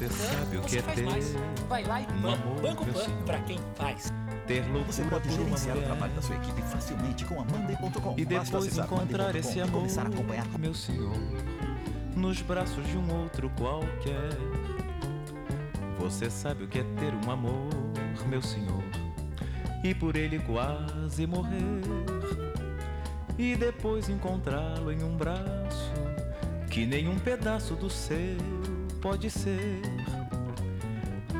[0.00, 1.34] Você sabe o que você é ter mais.
[1.68, 4.10] Vai lá e um ban- amor, Banco Pan pra quem faz.
[4.46, 7.44] ter Você loucura pode por uma gerenciar o trabalho da sua equipe facilmente com a
[7.44, 8.14] Monday.com.
[8.16, 11.12] e depois encontrar esse amor, começar a acompanhar meu senhor,
[12.16, 14.30] nos braços de um outro qualquer.
[15.98, 17.68] Você sabe o que é ter um amor,
[18.26, 18.82] meu senhor,
[19.84, 21.82] e por ele quase morrer,
[23.38, 25.92] e depois encontrá-lo em um braço
[26.70, 28.16] que nenhum pedaço do seu
[29.00, 29.80] pode ser.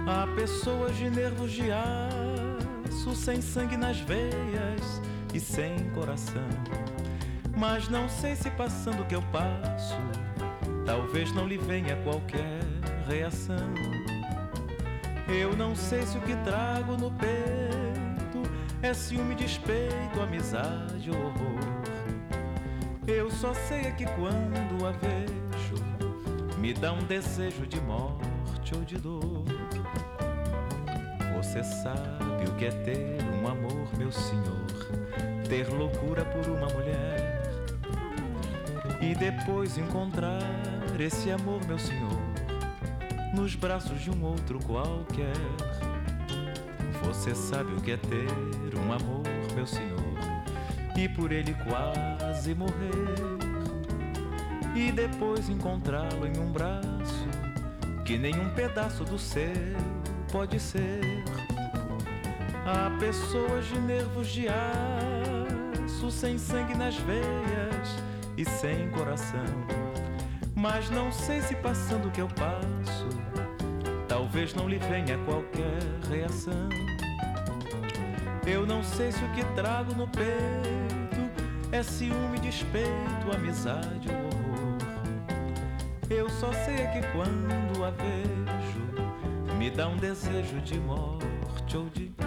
[0.06, 5.00] Há pessoas de nervos de aço, sem sangue nas veias
[5.34, 6.48] e sem coração.
[7.56, 9.98] Mas não sei se passando o que eu passo,
[10.86, 12.60] talvez não lhe venha qualquer
[13.06, 13.74] reação.
[15.28, 18.50] Eu não sei se o que trago no peito
[18.82, 21.60] é ciúme, despeito, amizade ou horror.
[23.06, 25.39] Eu só sei é que quando a vejo,
[26.60, 29.44] me dá um desejo de morte ou de dor.
[31.36, 34.66] Você sabe o que é ter um amor, meu senhor,
[35.48, 37.40] ter loucura por uma mulher
[39.00, 40.42] e depois encontrar
[40.98, 42.20] esse amor, meu senhor,
[43.34, 45.32] nos braços de um outro qualquer.
[47.04, 49.22] Você sabe o que é ter um amor,
[49.54, 49.98] meu senhor,
[50.94, 53.49] e por ele quase morrer
[54.74, 57.28] e depois encontrá-lo em um braço
[58.04, 59.52] que nenhum pedaço do seu
[60.30, 61.24] pode ser.
[62.64, 67.96] Há pessoas de nervos de aço, sem sangue nas veias
[68.36, 69.44] e sem coração.
[70.54, 73.08] Mas não sei se passando o que eu passo,
[74.06, 76.68] talvez não lhe venha qualquer reação.
[78.46, 81.30] Eu não sei se o que trago no peito
[81.72, 84.29] é ciúme, despeito, amizade ou.
[86.10, 92.19] Eu só sei que quando a vejo, me dá um desejo de morte ou de.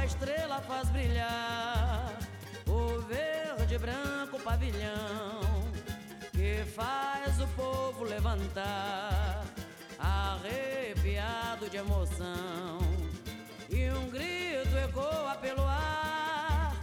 [0.00, 2.18] Sua estrela faz brilhar
[2.66, 5.40] o verde branco pavilhão
[6.32, 9.44] que faz o povo levantar,
[9.98, 12.78] arrepiado de emoção.
[13.68, 16.74] E um grito ecoa pelo ar: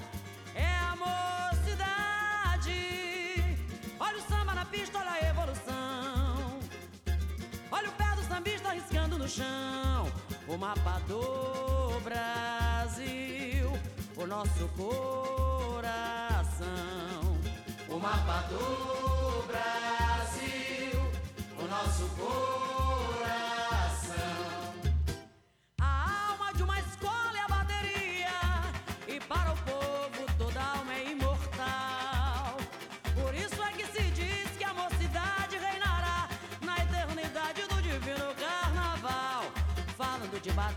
[0.53, 2.71] é a mocidade.
[3.99, 6.59] Olha o samba na pista, olha a evolução.
[7.71, 10.11] Olha o pé do sambista riscando no chão
[10.47, 13.71] o mapa do Brasil,
[14.15, 16.07] o nosso coração.
[17.89, 21.01] O mapa do Brasil,
[21.59, 22.86] o nosso coração.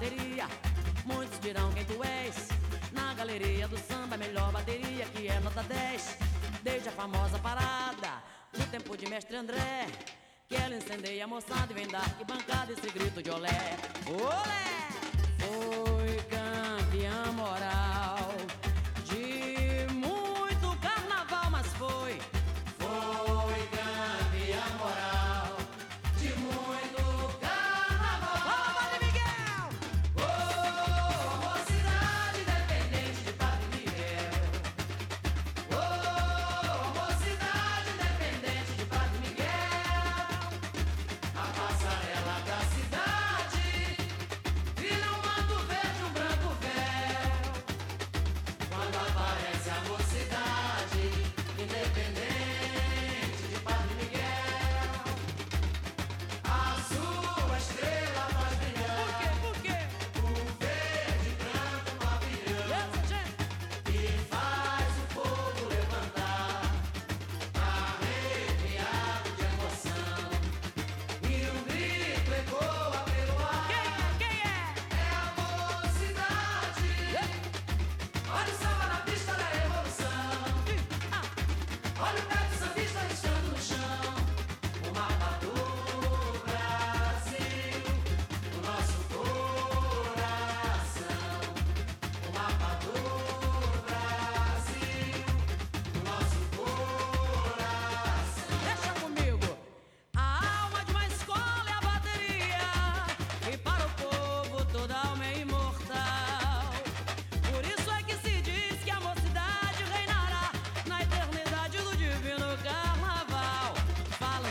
[0.00, 0.48] bateria.
[1.04, 2.48] Muitos dirão quem tu és.
[2.92, 6.16] Na galeria do samba, é melhor bateria que é nota 10.
[6.62, 9.86] Desde a famosa parada do tempo de mestre André.
[10.48, 13.76] Que ela incendeia a moçada e vem dar que bancada esse grito de olé.
[14.06, 14.70] Olé!
[15.38, 18.19] Foi campeã moral.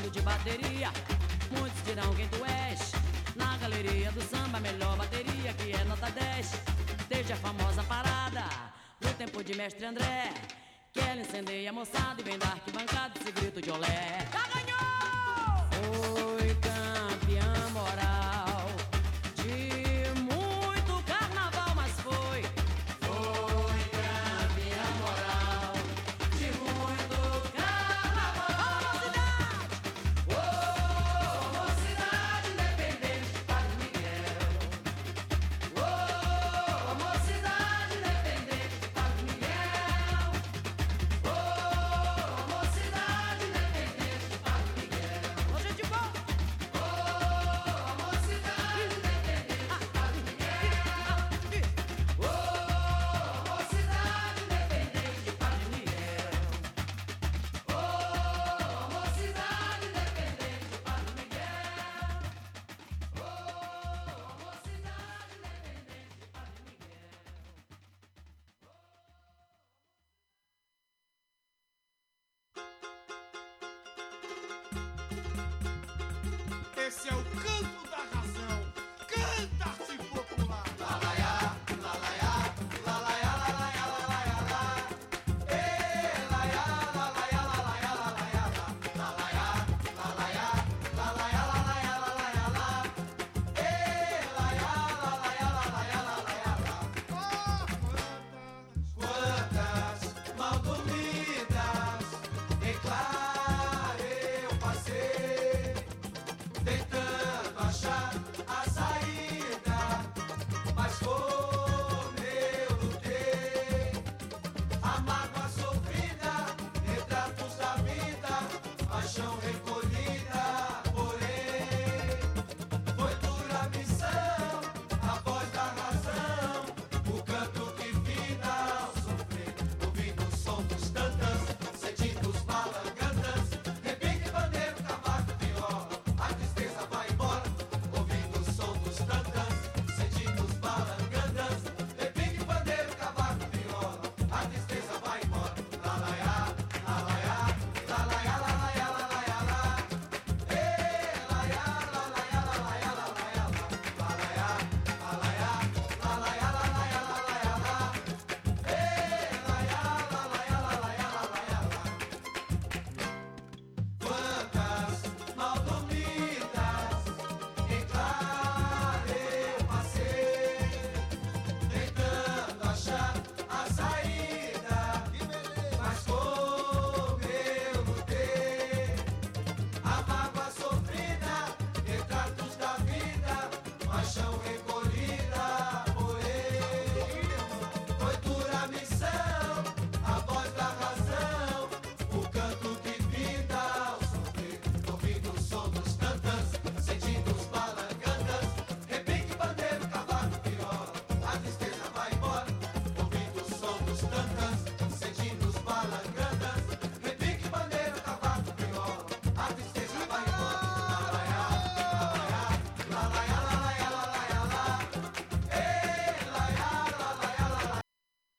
[0.10, 0.92] cheio de bateria.
[1.52, 2.92] Muitos dirão quem tu és.
[3.36, 6.52] Na galeria do samba, melhor bateria que é nota 10.
[7.08, 8.44] Desde a famosa parada,
[9.02, 10.34] no tempo de mestre André.
[10.92, 14.19] Que ela incendeia a moçada e vem dar arquibancada esse grito de olé.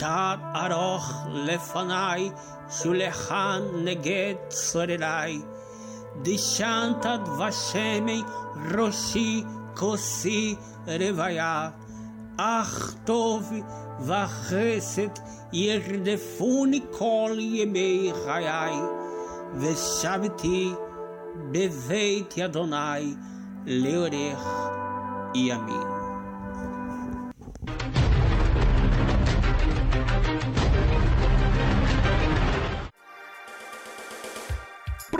[0.00, 2.30] תת ארוך לפניי,
[2.70, 5.40] שולחן נגד צורריי.
[6.22, 8.22] דשנת דבשמי
[8.74, 11.70] ראשי כוסי רוויה.
[12.36, 13.52] אך טוב
[14.00, 15.08] וחסד
[15.52, 18.74] ירדפוני כל ימי חיי,
[19.54, 20.72] ושבתי
[21.52, 23.14] בבית אדוני
[23.66, 24.46] לאורך
[25.34, 25.99] ימים.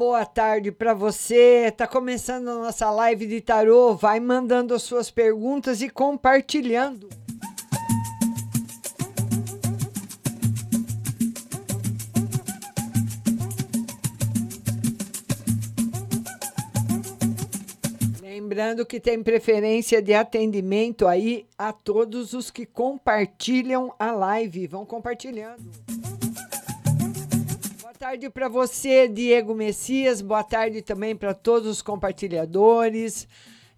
[0.00, 1.70] Boa tarde para você.
[1.76, 3.94] Tá começando a nossa live de tarô.
[3.94, 7.06] Vai mandando as suas perguntas e compartilhando.
[18.22, 24.66] Lembrando que tem preferência de atendimento aí a todos os que compartilham a live.
[24.66, 25.89] Vão compartilhando.
[28.10, 30.20] Tarde para você, Diego Messias.
[30.20, 33.28] Boa tarde também para todos os compartilhadores.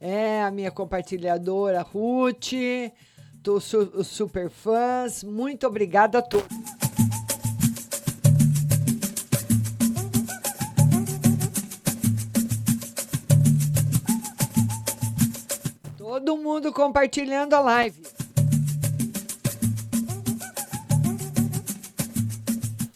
[0.01, 2.53] É, a minha compartilhadora Ruth,
[3.43, 5.23] tô su os super fãs.
[5.23, 6.49] Muito obrigada a todos.
[15.99, 18.21] Todo mundo compartilhando a live.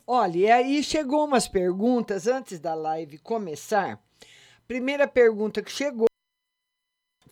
[0.08, 4.00] Olha, e aí chegou umas perguntas antes da live começar.
[4.64, 6.06] Primeira pergunta que chegou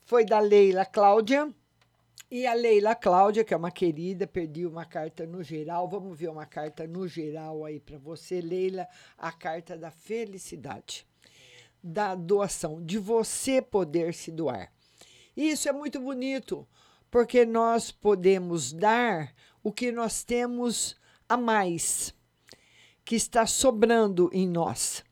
[0.04, 1.54] foi da Leila Cláudia.
[2.28, 5.88] E a Leila Cláudia, que é uma querida, pediu uma carta no geral.
[5.88, 8.88] Vamos ver uma carta no geral aí para você, Leila.
[9.16, 11.06] A carta da felicidade,
[11.80, 14.72] da doação, de você poder se doar.
[15.36, 16.66] Isso é muito bonito,
[17.08, 19.32] porque nós podemos dar
[19.62, 20.96] o que nós temos
[21.28, 22.12] a mais,
[23.04, 25.04] que está sobrando em nós.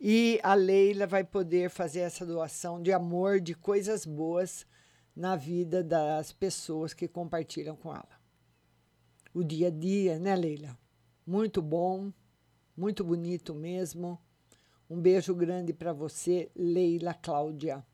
[0.00, 4.66] E a Leila vai poder fazer essa doação de amor, de coisas boas
[5.14, 8.20] na vida das pessoas que compartilham com ela.
[9.32, 10.76] O dia a dia, né, Leila?
[11.26, 12.12] Muito bom,
[12.76, 14.20] muito bonito mesmo.
[14.88, 17.84] Um beijo grande para você, Leila Cláudia.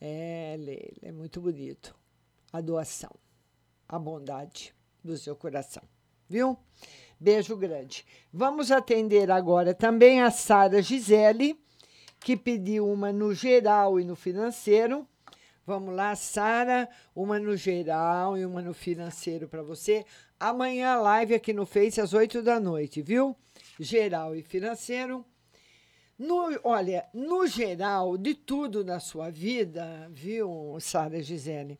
[0.00, 1.96] É, Leila, é muito bonito.
[2.52, 3.10] A doação,
[3.88, 5.82] a bondade do seu coração,
[6.28, 6.58] viu?
[7.18, 8.04] Beijo grande.
[8.30, 11.58] Vamos atender agora também a Sara Gisele,
[12.20, 15.08] que pediu uma no geral e no financeiro.
[15.64, 20.04] Vamos lá, Sara, uma no geral e uma no financeiro para você.
[20.38, 23.34] Amanhã live aqui no Face às 8 da noite, viu?
[23.80, 25.24] Geral e financeiro.
[26.18, 31.78] No, olha, no geral, de tudo na sua vida, viu, Sara Gisele?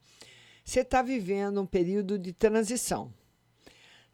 [0.65, 3.13] Você está vivendo um período de transição.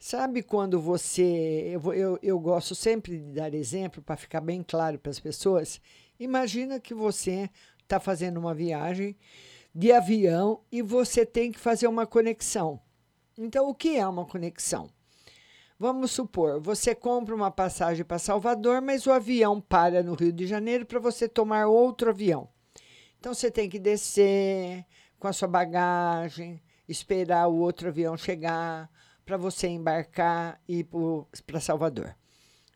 [0.05, 1.71] Sabe quando você.
[1.71, 5.79] Eu, eu, eu gosto sempre de dar exemplo para ficar bem claro para as pessoas.
[6.19, 7.49] Imagina que você
[7.81, 9.15] está fazendo uma viagem
[9.73, 12.81] de avião e você tem que fazer uma conexão.
[13.37, 14.89] Então, o que é uma conexão?
[15.79, 20.45] Vamos supor, você compra uma passagem para Salvador, mas o avião para no Rio de
[20.45, 22.49] Janeiro para você tomar outro avião.
[23.17, 24.85] Então, você tem que descer
[25.17, 28.91] com a sua bagagem, esperar o outro avião chegar
[29.25, 30.87] para você embarcar e ir
[31.45, 32.15] para Salvador.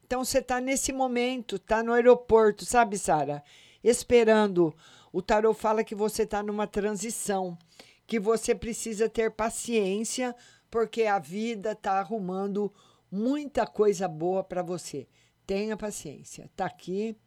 [0.05, 3.43] Então, você está nesse momento, está no aeroporto, sabe, Sara?
[3.83, 4.73] Esperando
[5.12, 7.57] o tarô fala que você está numa transição,
[8.05, 10.36] que você precisa ter paciência,
[10.69, 12.73] porque a vida está arrumando
[13.12, 15.07] muita coisa boa para você.
[15.45, 16.45] Tenha paciência.
[16.45, 17.17] Está aqui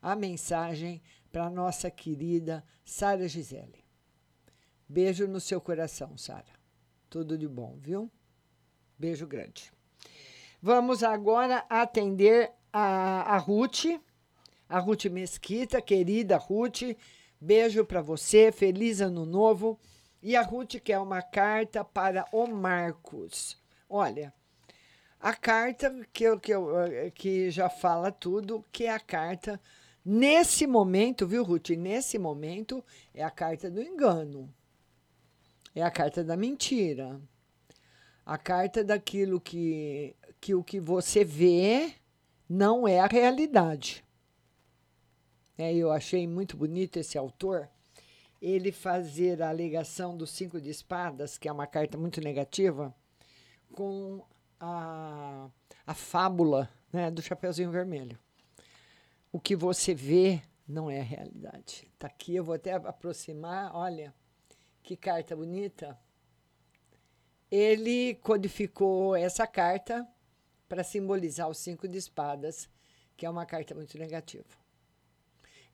[0.00, 3.84] a mensagem para nossa querida Sara Gisele.
[4.88, 6.54] Beijo no seu coração, Sara.
[7.10, 8.10] Tudo de bom, viu?
[8.98, 9.70] Beijo grande.
[10.60, 13.84] Vamos agora atender a, a Ruth,
[14.68, 16.96] a Ruth Mesquita, querida Ruth.
[17.40, 19.78] Beijo para você, feliz ano novo.
[20.22, 23.60] E a Ruth quer uma carta para o Marcos.
[23.88, 24.32] Olha,
[25.20, 26.68] a carta que, eu, que, eu,
[27.14, 29.60] que já fala tudo, que é a carta,
[30.04, 31.70] nesse momento, viu, Ruth?
[31.70, 34.52] Nesse momento, é a carta do engano.
[35.74, 37.20] É a carta da mentira.
[38.26, 41.94] A carta daquilo que, que o que você vê
[42.48, 44.04] não é a realidade.
[45.56, 47.68] É, eu achei muito bonito esse autor,
[48.42, 52.92] ele fazer a alegação do cinco de espadas, que é uma carta muito negativa,
[53.72, 54.22] com
[54.58, 55.48] a,
[55.86, 58.18] a fábula né, do Chapeuzinho Vermelho.
[59.32, 61.88] O que você vê não é a realidade.
[61.94, 64.12] Está aqui, eu vou até aproximar, olha,
[64.82, 65.96] que carta bonita.
[67.50, 70.06] Ele codificou essa carta
[70.68, 72.68] para simbolizar o cinco de espadas,
[73.16, 74.48] que é uma carta muito negativa.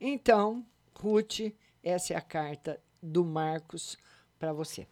[0.00, 3.96] Então, Ruth, essa é a carta do Marcos
[4.38, 4.86] para você.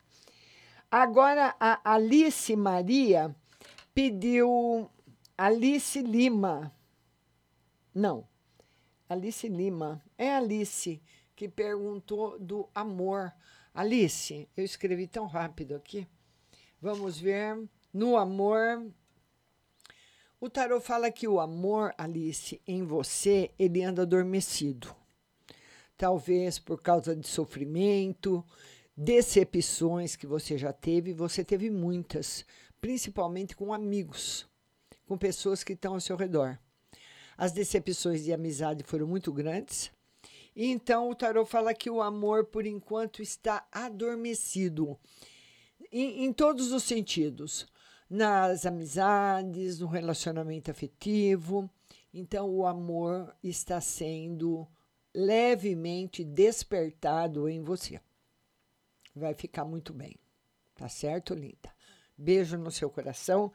[0.90, 3.34] Agora, a Alice Maria
[3.94, 4.90] pediu
[5.36, 6.74] Alice Lima.
[7.94, 8.26] Não,
[9.08, 10.02] Alice Lima.
[10.16, 11.00] É Alice
[11.36, 13.32] que perguntou do amor.
[13.74, 16.06] Alice, eu escrevi tão rápido aqui.
[16.80, 17.68] Vamos ver.
[17.92, 18.86] No amor.
[20.40, 24.94] O tarot fala que o amor, Alice, em você, ele anda adormecido
[26.00, 28.42] talvez por causa de sofrimento,
[28.96, 32.46] decepções que você já teve, você teve muitas,
[32.80, 34.48] principalmente com amigos,
[35.06, 36.58] com pessoas que estão ao seu redor.
[37.36, 39.90] As decepções de amizade foram muito grandes.
[40.56, 44.98] Então o tarot fala que o amor, por enquanto, está adormecido
[45.90, 47.66] em, em todos os sentidos,
[48.09, 51.70] nas amizades, no relacionamento afetivo.
[52.12, 54.66] Então o amor está sendo
[55.14, 58.00] levemente despertado em você.
[59.14, 60.16] Vai ficar muito bem.
[60.74, 61.70] Tá certo, linda?
[62.16, 63.53] Beijo no seu coração.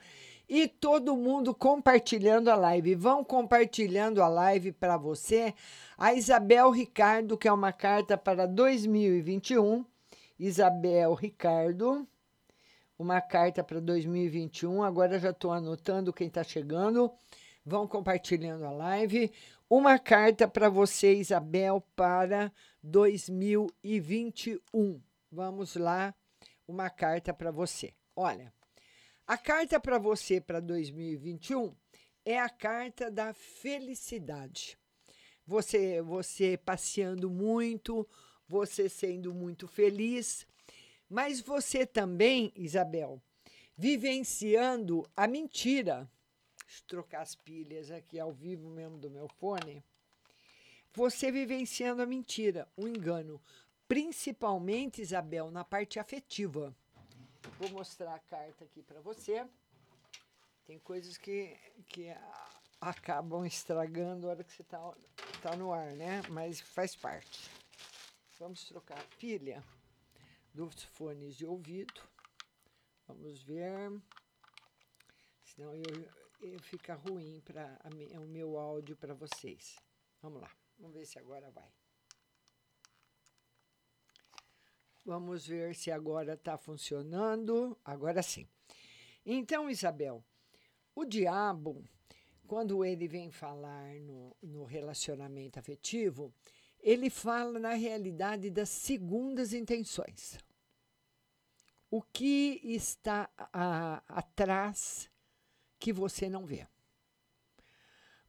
[0.48, 2.96] E todo mundo compartilhando a live.
[2.96, 5.54] Vão compartilhando a live para você.
[5.98, 9.86] A Isabel Ricardo, que é uma carta para 2021.
[10.38, 12.08] Isabel Ricardo,
[12.98, 14.84] uma carta para 2021.
[14.84, 17.12] Agora já estou anotando quem está chegando.
[17.66, 19.32] Vão compartilhando a live.
[19.70, 22.52] Uma carta para você, Isabel, para
[22.84, 25.02] 2021.
[25.32, 26.14] Vamos lá,
[26.68, 27.94] uma carta para você.
[28.16, 28.54] Olha,
[29.28, 31.76] a carta para você para 2021
[32.24, 34.78] é a carta da felicidade.
[35.48, 38.08] Você, você passeando muito,
[38.48, 40.46] você sendo muito feliz,
[41.10, 43.22] mas você também, Isabel,
[43.78, 46.10] vivenciando a mentira
[46.76, 49.84] Deixa eu trocar as pilhas aqui ao vivo mesmo do meu fone.
[50.94, 53.42] Você vivenciando a mentira, o engano,
[53.88, 56.76] principalmente, Isabel, na parte afetiva.
[57.60, 59.48] Vou mostrar a carta aqui para você.
[60.66, 61.56] Tem coisas que,
[61.88, 62.14] que
[62.82, 64.94] acabam estragando a hora que você está
[65.42, 66.24] tá no ar, né?
[66.30, 67.50] Mas faz parte.
[68.40, 69.64] Vamos trocar a pilha
[70.56, 72.02] dos fones de ouvido.
[73.06, 73.92] Vamos ver.
[75.44, 77.78] Senão eu, fica ruim para
[78.20, 79.76] o meu áudio para vocês.
[80.22, 81.70] Vamos lá, vamos ver se agora vai.
[85.06, 87.78] Vamos ver se agora está funcionando.
[87.84, 88.48] Agora sim.
[89.26, 90.24] Então, Isabel,
[90.96, 91.84] o diabo,
[92.48, 96.34] quando ele vem falar no, no relacionamento afetivo,
[96.86, 100.38] ele fala na realidade das segundas intenções.
[101.90, 105.10] O que está a, atrás
[105.80, 106.68] que você não vê.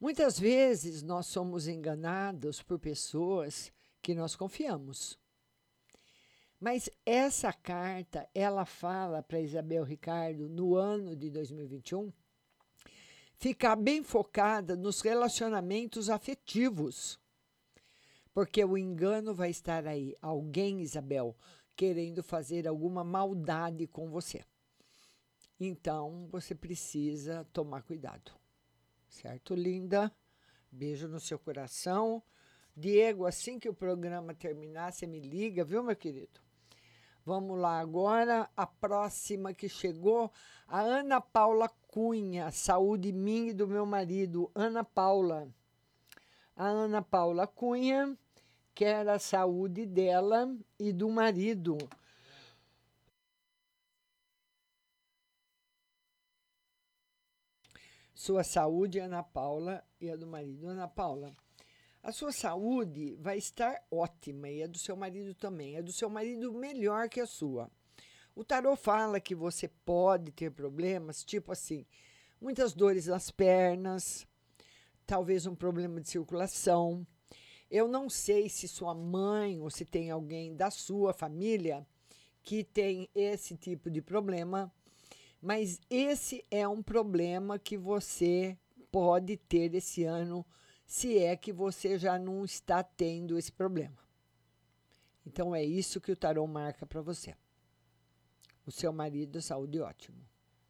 [0.01, 5.19] Muitas vezes nós somos enganados por pessoas que nós confiamos.
[6.59, 12.11] Mas essa carta, ela fala para Isabel Ricardo no ano de 2021
[13.37, 17.21] ficar bem focada nos relacionamentos afetivos.
[18.37, 20.14] Porque o engano vai estar aí.
[20.20, 21.35] Alguém, Isabel,
[21.75, 24.44] querendo fazer alguma maldade com você.
[25.59, 28.33] Então, você precisa tomar cuidado.
[29.09, 30.14] Certo, linda?
[30.70, 32.22] Beijo no seu coração.
[32.77, 36.38] Diego, assim que o programa terminar, você me liga, viu, meu querido?
[37.25, 40.31] Vamos lá agora, a próxima que chegou,
[40.68, 45.49] a Ana Paula Cunha, saúde minha e do meu marido, Ana Paula.
[46.55, 48.14] A Ana Paula Cunha
[48.76, 51.78] quer a saúde dela e do marido.
[58.14, 60.68] Sua saúde, Ana Paula, e a do marido.
[60.68, 61.34] Ana Paula,
[62.02, 65.78] a sua saúde vai estar ótima e a do seu marido também.
[65.78, 67.70] A do seu marido melhor que a sua.
[68.34, 71.86] O tarô fala que você pode ter problemas, tipo assim,
[72.38, 74.26] muitas dores nas pernas,
[75.06, 77.06] talvez um problema de circulação.
[77.70, 81.87] Eu não sei se sua mãe ou se tem alguém da sua família
[82.42, 84.72] que tem esse tipo de problema,
[85.42, 88.57] mas esse é um problema que você
[88.90, 90.46] pode ter esse ano
[90.87, 93.98] se é que você já não está tendo esse problema.
[95.26, 97.35] Então é isso que o tarô marca para você.
[98.64, 100.18] O seu marido, saúde ótimo.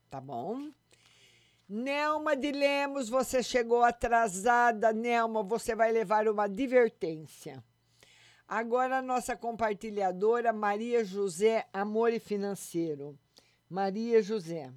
[0.09, 0.70] Tá bom?
[1.68, 4.92] Nelma de Lemos, você chegou atrasada.
[4.92, 7.62] Nelma, você vai levar uma advertência.
[8.46, 13.18] Agora a nossa compartilhadora Maria José Amor e Financeiro.
[13.68, 14.72] Maria José.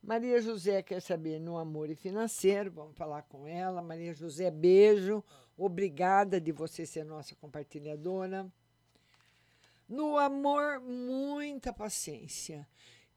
[0.00, 3.82] Maria José quer saber no amor e financeiro, vamos falar com ela.
[3.82, 5.24] Maria José, beijo.
[5.56, 8.46] Obrigada de você ser nossa compartilhadora.
[9.88, 12.68] No amor, muita paciência.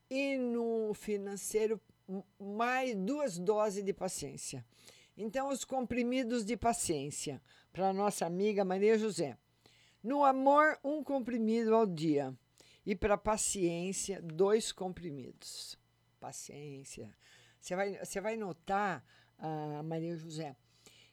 [0.09, 1.79] E no financeiro,
[2.39, 4.65] mais duas doses de paciência.
[5.17, 7.41] Então, os comprimidos de paciência
[7.71, 9.37] para nossa amiga Maria José.
[10.03, 12.33] No amor, um comprimido ao dia.
[12.85, 15.77] E para paciência, dois comprimidos
[16.19, 17.15] paciência.
[17.59, 19.03] Você vai, você vai notar,
[19.39, 20.55] a Maria José,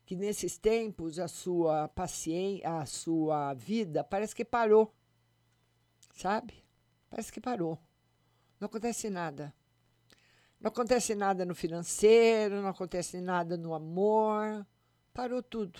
[0.07, 4.94] que nesses tempos a sua paciência, a sua vida parece que parou.
[6.14, 6.64] Sabe?
[7.11, 7.78] Parece que parou.
[8.59, 9.54] Não acontece nada.
[10.64, 14.66] Não acontece nada no financeiro, não acontece nada no amor.
[15.12, 15.79] Parou tudo.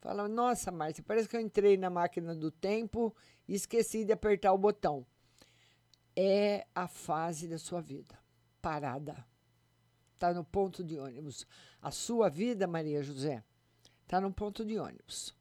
[0.00, 3.12] Fala, nossa, Márcia, parece que eu entrei na máquina do tempo
[3.48, 5.04] e esqueci de apertar o botão
[6.14, 8.16] é a fase da sua vida
[8.60, 9.26] parada.
[10.14, 11.44] Está no ponto de ônibus.
[11.80, 13.42] A sua vida, Maria José,
[14.04, 15.34] está no ponto de ônibus,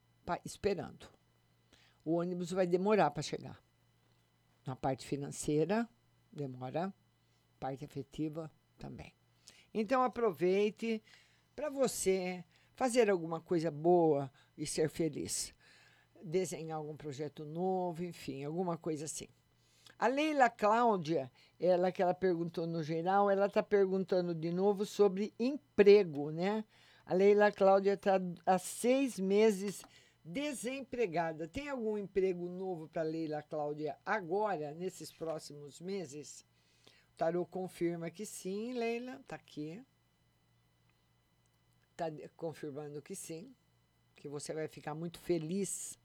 [0.43, 1.07] esperando.
[2.03, 3.61] O ônibus vai demorar para chegar.
[4.65, 5.87] Na parte financeira,
[6.33, 6.91] demora.
[7.61, 9.13] Parte afetiva também.
[9.71, 10.99] Então, aproveite
[11.55, 12.43] para você
[12.73, 15.53] fazer alguma coisa boa e ser feliz.
[16.23, 19.27] Desenhar algum projeto novo, enfim, alguma coisa assim.
[19.99, 25.31] A Leila Cláudia, ela que ela perguntou no geral, ela está perguntando de novo sobre
[25.39, 26.65] emprego, né?
[27.05, 29.83] A Leila Cláudia está há seis meses
[30.25, 31.47] desempregada.
[31.47, 36.43] Tem algum emprego novo para Leila Cláudia agora, nesses próximos meses?
[37.17, 39.83] Tarô confirma que sim, Leila, está aqui.
[41.91, 43.53] Está confirmando que sim,
[44.15, 45.99] que você vai ficar muito feliz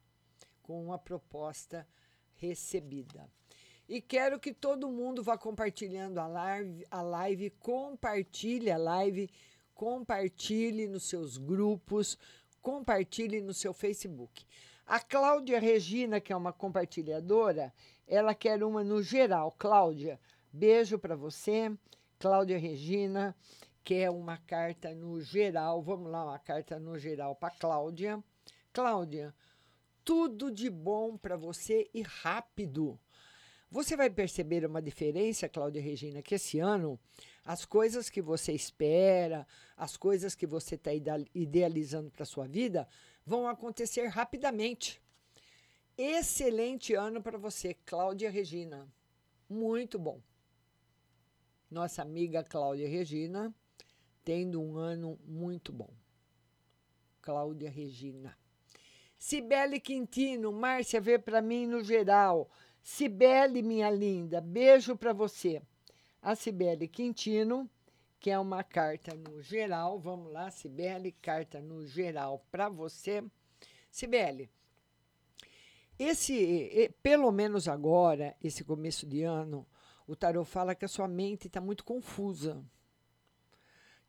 [0.62, 1.86] com uma proposta
[2.34, 3.30] recebida.
[3.88, 9.30] E quero que todo mundo vá compartilhando a live, a live, compartilhe a live,
[9.74, 12.18] compartilhe nos seus grupos,
[12.60, 14.44] compartilhe no seu Facebook.
[14.84, 17.72] A Cláudia Regina, que é uma compartilhadora,
[18.06, 19.54] ela quer uma no geral.
[19.56, 20.18] Cláudia,
[20.56, 21.70] beijo para você.
[22.18, 23.36] Cláudia Regina
[23.84, 25.82] quer uma carta no geral.
[25.82, 28.24] Vamos lá, uma carta no geral para Cláudia.
[28.72, 29.34] Cláudia,
[30.02, 32.98] tudo de bom para você e rápido.
[33.70, 36.98] Você vai perceber uma diferença, Cláudia Regina, que esse ano
[37.44, 40.90] as coisas que você espera, as coisas que você está
[41.34, 42.88] idealizando para sua vida,
[43.24, 45.00] vão acontecer rapidamente.
[45.96, 48.88] Excelente ano para você, Cláudia Regina.
[49.48, 50.20] Muito bom.
[51.70, 53.54] Nossa amiga Cláudia Regina
[54.24, 55.90] tendo um ano muito bom.
[57.22, 58.36] Cláudia Regina.
[59.18, 62.50] Cibele Quintino, Márcia, vê para mim no geral.
[62.82, 65.62] Cibele, minha linda, beijo para você.
[66.22, 67.68] A Cibele Quintino,
[68.20, 69.98] que é uma carta no geral.
[69.98, 73.24] Vamos lá, Cibele, carta no geral para você.
[73.90, 74.50] Cibele,
[75.98, 79.66] esse, pelo menos agora, esse começo de ano,
[80.06, 82.64] o tarot fala que a sua mente está muito confusa.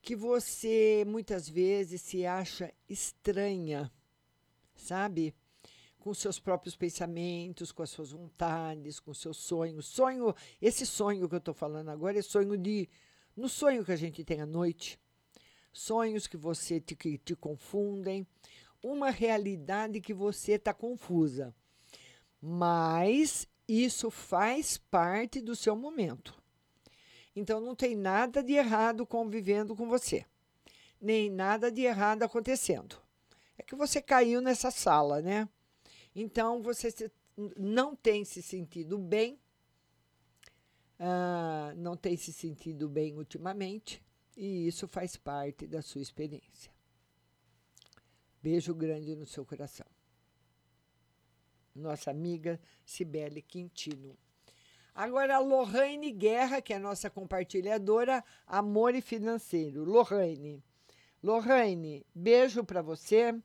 [0.01, 3.91] Que você muitas vezes se acha estranha,
[4.75, 5.35] sabe?
[5.99, 9.87] Com seus próprios pensamentos, com as suas vontades, com seus sonhos.
[9.87, 12.87] Sonho, esse sonho que eu estou falando agora é sonho de.
[13.35, 14.99] No sonho que a gente tem à noite.
[15.73, 18.25] Sonhos que você te, que te confundem.
[18.81, 21.53] Uma realidade que você está confusa
[22.41, 26.41] mas isso faz parte do seu momento.
[27.35, 30.25] Então não tem nada de errado convivendo com você,
[30.99, 32.97] nem nada de errado acontecendo.
[33.57, 35.47] É que você caiu nessa sala, né?
[36.15, 37.11] Então você
[37.55, 39.39] não tem se sentido bem,
[40.99, 44.01] uh, não tem se sentido bem ultimamente,
[44.35, 46.71] e isso faz parte da sua experiência.
[48.41, 49.85] Beijo grande no seu coração
[51.77, 54.17] nossa amiga Cibele Quintino.
[54.93, 59.83] Agora, a Lorraine Guerra, que é a nossa compartilhadora, Amor e Financeiro.
[59.83, 60.63] Lorraine.
[61.23, 63.39] Lorraine, beijo para você.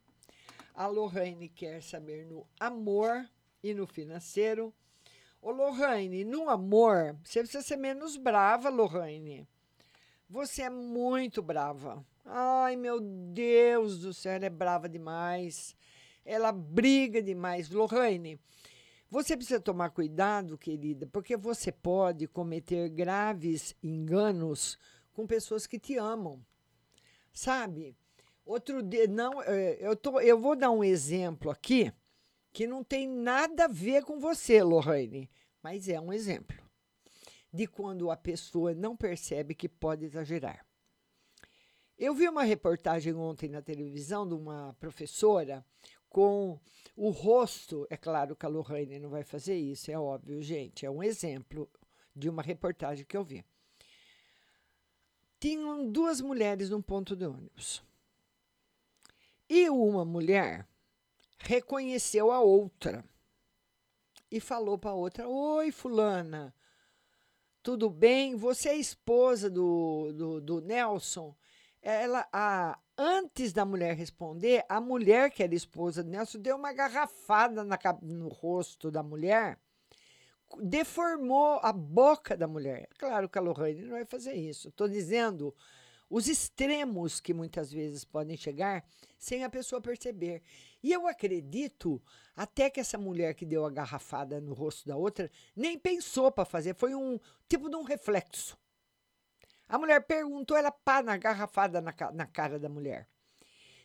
[0.74, 3.28] A Lorraine quer saber no amor
[3.62, 4.72] e no financeiro.
[5.40, 9.46] Ô, Lorraine, no amor, você precisa ser menos brava, Lorraine.
[10.28, 12.04] Você é muito brava.
[12.24, 15.76] Ai, meu Deus do céu, ela é brava demais
[16.24, 17.70] ela briga demais.
[17.70, 18.38] Lohane,
[19.10, 24.78] você precisa tomar cuidado, querida, porque você pode cometer graves enganos
[25.12, 26.44] com pessoas que te amam.
[27.32, 27.96] Sabe?
[28.44, 31.92] Outro dia, não, é, eu, tô, eu vou dar um exemplo aqui
[32.52, 35.30] que não tem nada a ver com você, Lohane,
[35.62, 36.56] mas é um exemplo
[37.52, 40.66] de quando a pessoa não percebe que pode exagerar.
[41.98, 45.64] Eu vi uma reportagem ontem na televisão de uma professora
[46.12, 46.60] com
[46.94, 47.86] o rosto.
[47.90, 50.84] É claro que a Lohane não vai fazer isso, é óbvio, gente.
[50.86, 51.68] É um exemplo
[52.14, 53.44] de uma reportagem que eu vi.
[55.40, 57.82] Tinham duas mulheres num ponto de ônibus.
[59.48, 60.68] E uma mulher
[61.38, 63.04] reconheceu a outra
[64.30, 66.54] e falou para a outra: Oi, Fulana,
[67.62, 68.36] tudo bem?
[68.36, 71.34] Você é esposa do, do, do Nelson?
[71.82, 76.72] Ela, a, antes da mulher responder, a mulher, que era esposa do Nelson, deu uma
[76.72, 79.58] garrafada na, no rosto da mulher,
[80.62, 82.88] deformou a boca da mulher.
[82.96, 84.68] Claro que a Lohane não vai fazer isso.
[84.68, 85.54] Estou dizendo
[86.08, 88.84] os extremos que muitas vezes podem chegar
[89.18, 90.42] sem a pessoa perceber.
[90.82, 92.00] E eu acredito
[92.36, 96.44] até que essa mulher que deu a garrafada no rosto da outra nem pensou para
[96.44, 98.58] fazer, foi um tipo de um reflexo.
[99.72, 103.08] A mulher perguntou, ela pá na garrafada na, na cara da mulher.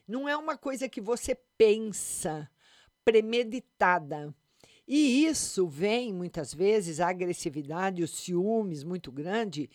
[0.06, 2.52] Não é uma coisa que você pensa,
[3.06, 4.36] premeditada.
[4.86, 9.70] E isso vem, muitas vezes, a agressividade, os ciúmes muito grande.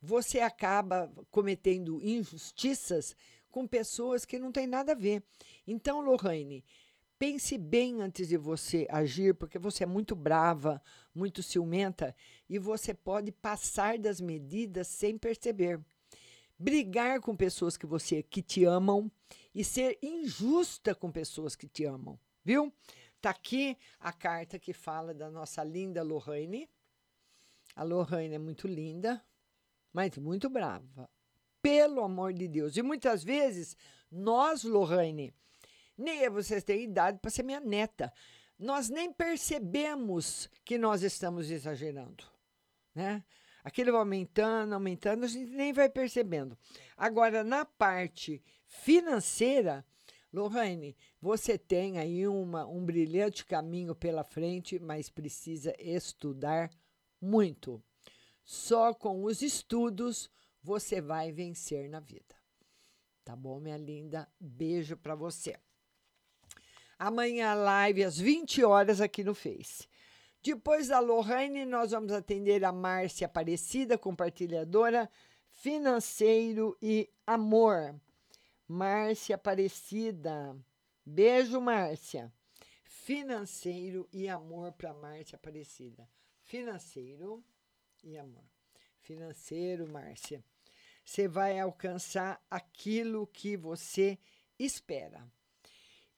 [0.00, 3.14] Você acaba cometendo injustiças
[3.48, 5.22] com pessoas que não têm nada a ver.
[5.64, 6.64] Então, Lorraine,
[7.22, 10.82] Pense bem antes de você agir, porque você é muito brava,
[11.14, 12.16] muito ciumenta
[12.48, 15.80] e você pode passar das medidas sem perceber.
[16.58, 19.08] Brigar com pessoas que você que te amam
[19.54, 22.72] e ser injusta com pessoas que te amam, viu?
[23.20, 26.68] Tá aqui a carta que fala da nossa linda Lohane.
[27.76, 29.24] A Lohane é muito linda,
[29.92, 31.08] mas muito brava.
[31.62, 32.76] Pelo amor de Deus.
[32.76, 33.76] E muitas vezes
[34.10, 35.32] nós, Lohane,
[35.96, 38.12] nem vocês têm idade para ser minha neta.
[38.58, 42.24] Nós nem percebemos que nós estamos exagerando,
[42.94, 43.24] né?
[43.64, 46.58] Aquilo vai aumentando, aumentando, a gente nem vai percebendo.
[46.96, 49.84] Agora, na parte financeira,
[50.32, 56.70] Lohane, você tem aí uma, um brilhante caminho pela frente, mas precisa estudar
[57.20, 57.82] muito.
[58.44, 60.28] Só com os estudos
[60.62, 62.34] você vai vencer na vida.
[63.24, 64.28] Tá bom, minha linda?
[64.40, 65.56] Beijo para você.
[67.04, 69.88] Amanhã, live às 20 horas aqui no Face.
[70.40, 75.10] Depois da Lohane, nós vamos atender a Márcia Aparecida, compartilhadora,
[75.50, 78.00] financeiro e amor.
[78.68, 80.56] Márcia Aparecida.
[81.04, 82.32] Beijo, Márcia.
[82.84, 86.08] financeiro e amor para Márcia Aparecida.
[86.44, 87.42] Financeiro
[88.04, 88.44] e amor.
[89.00, 90.44] Financeiro, Márcia.
[91.04, 94.16] Você vai alcançar aquilo que você
[94.56, 95.28] espera.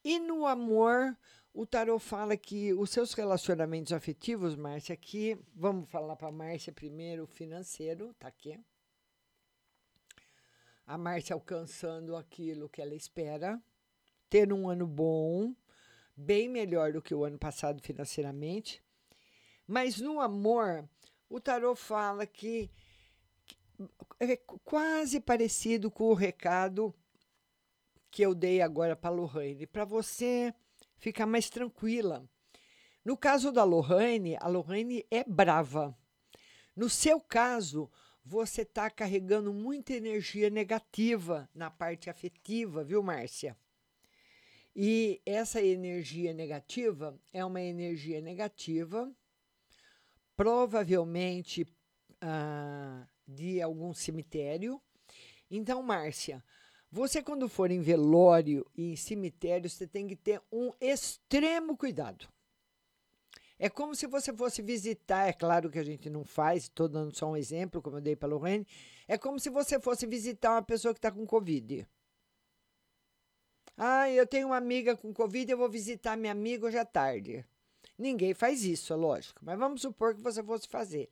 [0.05, 1.17] E no amor,
[1.55, 7.27] o tarot fala que os seus relacionamentos afetivos, Márcia, aqui, vamos falar para Márcia primeiro,
[7.27, 8.61] financeiro, tá aqui.
[10.87, 13.59] A Márcia alcançando aquilo que ela espera,
[14.29, 15.55] ter um ano bom,
[16.15, 18.85] bem melhor do que o ano passado financeiramente.
[19.67, 20.87] Mas no amor,
[21.31, 22.71] o tarot fala que
[24.21, 26.95] é quase parecido com o recado
[28.15, 30.55] que eu dei agora para a Lohane, para você
[30.99, 32.25] ficar mais tranquila.
[33.05, 35.99] No caso da Lohane, a Lohane é brava.
[36.77, 37.91] No seu caso,
[38.25, 43.57] você está carregando muita energia negativa na parte afetiva, viu, Márcia?
[44.77, 49.13] E essa energia negativa é uma energia negativa,
[50.37, 51.67] provavelmente
[52.21, 54.81] ah, de algum cemitério.
[55.51, 56.45] Então, Márcia,
[56.95, 62.29] você, quando for em velório e em cemitério, você tem que ter um extremo cuidado.
[63.59, 67.13] É como se você fosse visitar, é claro que a gente não faz, estou dando
[67.13, 68.65] só um exemplo, como eu dei para a Lorraine,
[69.09, 71.85] é como se você fosse visitar uma pessoa que está com Covid.
[73.77, 77.45] Ah, eu tenho uma amiga com Covid, eu vou visitar minha amiga hoje à tarde.
[77.99, 81.09] Ninguém faz isso, é lógico, mas vamos supor que você fosse fazer.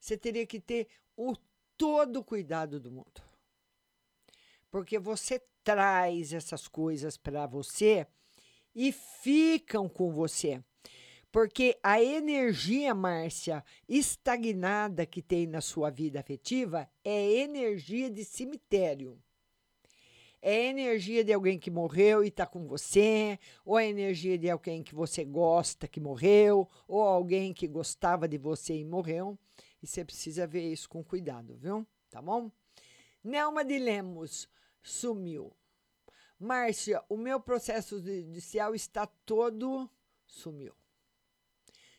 [0.00, 1.36] Você teria que ter o
[1.76, 3.25] todo o cuidado do mundo.
[4.76, 8.06] Porque você traz essas coisas para você
[8.74, 10.62] e ficam com você.
[11.32, 19.18] Porque a energia, Márcia, estagnada que tem na sua vida afetiva é energia de cemitério.
[20.42, 24.82] É energia de alguém que morreu e está com você, ou é energia de alguém
[24.82, 29.38] que você gosta que morreu, ou alguém que gostava de você e morreu.
[29.82, 31.86] E você precisa ver isso com cuidado, viu?
[32.10, 32.50] Tá bom?
[33.24, 34.46] Nelma de Lemos
[34.86, 35.52] sumiu.
[36.38, 39.90] Márcia, o meu processo judicial está todo
[40.26, 40.74] sumiu.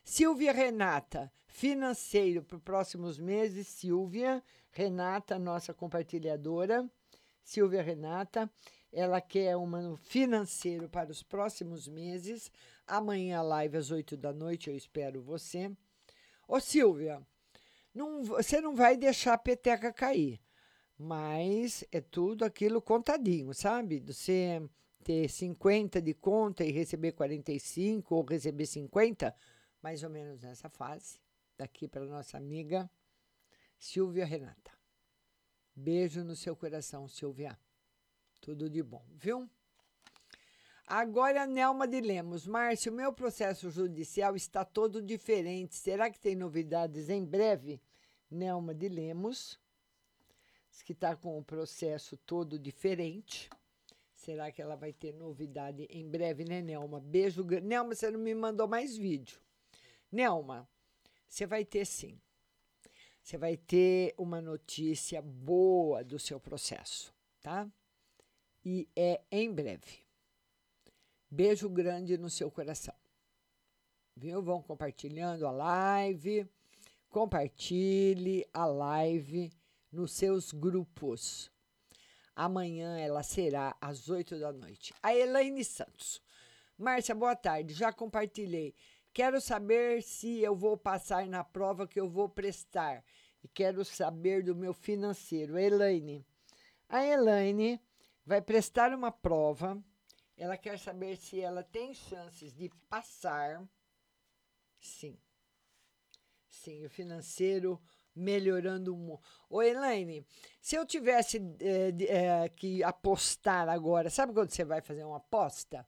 [0.03, 3.67] Silvia Renata, financeiro para os próximos meses.
[3.67, 6.89] Silvia Renata, nossa compartilhadora.
[7.43, 8.49] Silvia Renata,
[8.91, 12.51] ela quer um financeiro para os próximos meses.
[12.85, 15.71] Amanhã, live às 8 da noite, eu espero você.
[16.47, 17.21] Ô, Silvia,
[17.93, 20.39] não, você não vai deixar a peteca cair,
[20.97, 23.99] mas é tudo aquilo contadinho, sabe?
[23.99, 24.61] Você
[25.03, 29.35] ter 50 de conta e receber 45 ou receber 50,
[29.81, 31.19] mais ou menos nessa fase.
[31.57, 32.89] Daqui para nossa amiga
[33.77, 34.71] Silvia Renata.
[35.75, 37.57] Beijo no seu coração, Silvia.
[38.41, 39.49] Tudo de bom, viu?
[40.85, 42.47] Agora, Nelma de Lemos.
[42.47, 45.75] Márcio, meu processo judicial está todo diferente.
[45.75, 47.81] Será que tem novidades em breve?
[48.31, 49.59] Nelma de Lemos,
[50.83, 53.49] que está com o processo todo diferente.
[54.15, 56.99] Será que ela vai ter novidade em breve, né, Nelma?
[56.99, 57.43] Beijo.
[57.43, 59.39] Nelma, você não me mandou mais vídeo.
[60.11, 60.67] Nelma,
[61.27, 62.19] você vai ter sim.
[63.21, 67.69] Você vai ter uma notícia boa do seu processo, tá?
[68.63, 69.99] E é em breve.
[71.29, 72.95] Beijo grande no seu coração.
[74.15, 74.41] Viu?
[74.41, 76.47] Vão compartilhando a live.
[77.09, 79.51] Compartilhe a live
[79.97, 81.51] nos seus grupos.
[82.35, 84.93] Amanhã ela será às 8 da noite.
[85.01, 86.21] A Elaine Santos.
[86.77, 87.73] Márcia, boa tarde.
[87.73, 88.75] Já compartilhei.
[89.11, 93.03] Quero saber se eu vou passar na prova que eu vou prestar.
[93.43, 95.57] E quero saber do meu financeiro.
[95.57, 96.25] Elaine.
[96.87, 97.81] A Elaine
[98.25, 99.83] vai prestar uma prova
[100.37, 103.67] ela quer saber se ela tem chances de passar.
[104.79, 105.19] Sim.
[106.47, 107.81] Sim, o financeiro
[108.17, 109.21] melhorando muito.
[109.49, 110.25] Ô, Elaine,
[110.59, 115.87] se eu tivesse é, é, que apostar agora, sabe quando você vai fazer uma aposta?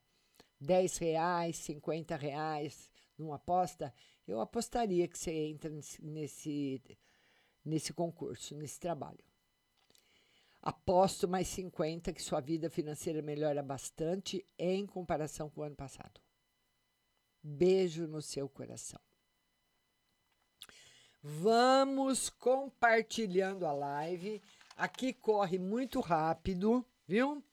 [0.61, 3.93] 10 reais, 50 reais numa aposta?
[4.27, 5.71] Eu apostaria que você entra
[6.01, 6.81] nesse,
[7.65, 9.23] nesse concurso, nesse trabalho.
[10.61, 16.19] Aposto mais 50 que sua vida financeira melhora bastante em comparação com o ano passado.
[17.41, 18.99] Beijo no seu coração.
[21.21, 24.41] Vamos compartilhando a live.
[24.77, 27.43] Aqui corre muito rápido, viu?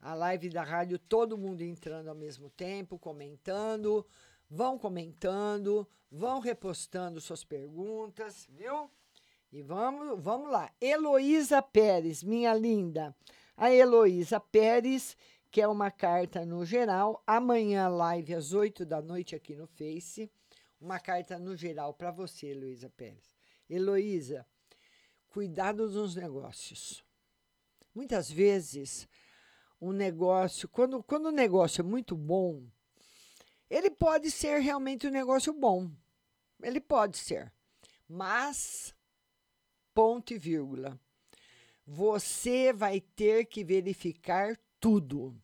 [0.00, 4.04] A live da rádio, todo mundo entrando ao mesmo tempo, comentando.
[4.50, 8.90] Vão comentando, vão repostando suas perguntas, viu?
[9.52, 10.70] E vamos, vamos lá.
[10.80, 13.14] Heloísa Pérez, minha linda.
[13.56, 15.16] A Heloísa Pérez
[15.52, 17.22] que é uma carta no geral.
[17.26, 20.32] Amanhã, live às 8 da noite aqui no Face.
[20.82, 23.36] Uma carta no geral para você, Heloísa Pérez.
[23.70, 24.44] Heloísa,
[25.28, 27.04] cuidado dos negócios.
[27.94, 29.08] Muitas vezes,
[29.80, 32.66] um negócio, quando, quando o negócio é muito bom,
[33.70, 35.88] ele pode ser realmente um negócio bom.
[36.60, 37.52] Ele pode ser.
[38.08, 38.92] Mas,
[39.94, 40.98] ponto e vírgula,
[41.86, 45.40] você vai ter que verificar tudo.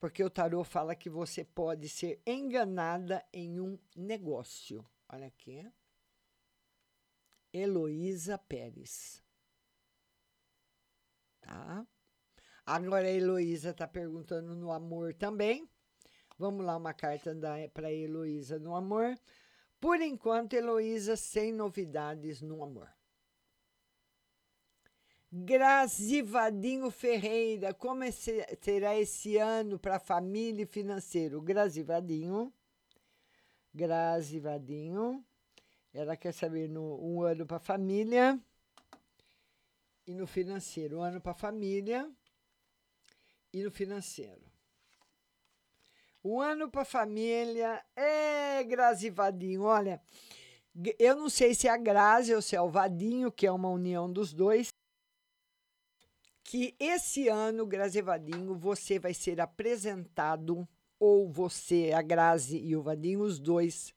[0.00, 4.84] Porque o tarô fala que você pode ser enganada em um negócio.
[5.06, 5.70] Olha aqui.
[7.52, 9.22] Heloísa Pérez.
[11.42, 11.86] Tá?
[12.64, 15.68] Agora a Heloísa está perguntando no amor também.
[16.38, 17.36] Vamos lá, uma carta
[17.74, 19.14] para Heloísa no amor.
[19.78, 22.90] Por enquanto, Heloísa, sem novidades no amor.
[25.32, 31.40] Grazivadinho Ferreira, como esse, será esse ano para a família e financeiro?
[31.40, 32.52] Grazivadinho.
[33.72, 35.24] Grazivadinho.
[35.94, 38.40] Ela quer saber no, um ano para a família
[40.04, 40.98] e no financeiro.
[40.98, 42.10] Um ano para a família
[43.52, 44.42] e no financeiro.
[46.24, 47.84] Um ano para a família.
[47.94, 49.62] É, Grazivadinho.
[49.62, 50.02] Olha,
[50.98, 53.68] eu não sei se é a Grazi ou se é o Vadinho, que é uma
[53.68, 54.69] união dos dois
[56.50, 63.20] que esse ano, Grazevadinho, você vai ser apresentado, ou você, a Grazi e o Vadinho,
[63.20, 63.94] os dois,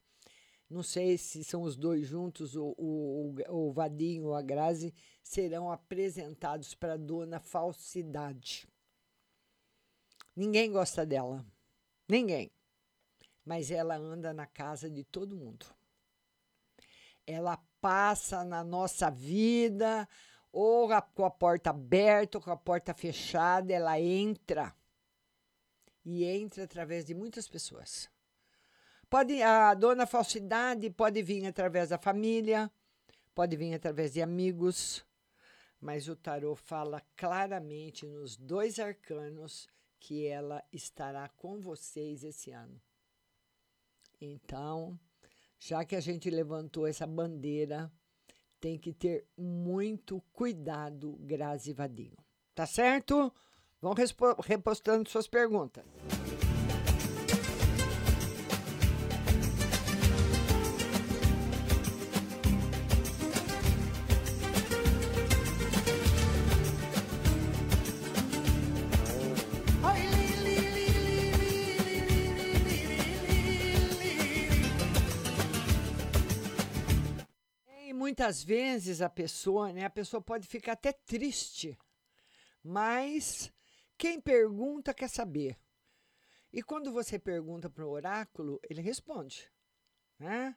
[0.70, 4.94] não sei se são os dois juntos, o, o, o Vadinho ou a Grazi,
[5.24, 8.68] serão apresentados para a dona Falsidade.
[10.36, 11.44] Ninguém gosta dela.
[12.08, 12.52] Ninguém.
[13.44, 15.66] Mas ela anda na casa de todo mundo.
[17.26, 20.08] Ela passa na nossa vida,
[20.54, 24.72] ou com a porta aberta ou com a porta fechada, ela entra.
[26.06, 28.08] E entra através de muitas pessoas.
[29.10, 32.72] Pode a dona falsidade pode vir através da família,
[33.34, 35.04] pode vir através de amigos,
[35.82, 39.68] mas o tarô fala claramente nos dois arcanos
[40.00, 42.80] que ela estará com vocês esse ano.
[44.20, 45.00] Então,
[45.60, 47.92] já que a gente levantou essa bandeira,
[48.64, 52.16] tem que ter muito cuidado, Grazi Vadinho.
[52.56, 53.30] Tá certo?
[53.82, 53.94] Vão
[54.42, 55.84] repostando suas perguntas.
[78.14, 81.76] Muitas vezes a pessoa, né, a pessoa pode ficar até triste,
[82.64, 83.52] mas
[83.98, 85.58] quem pergunta quer saber.
[86.52, 89.52] E quando você pergunta para o oráculo, ele responde,
[90.20, 90.56] né?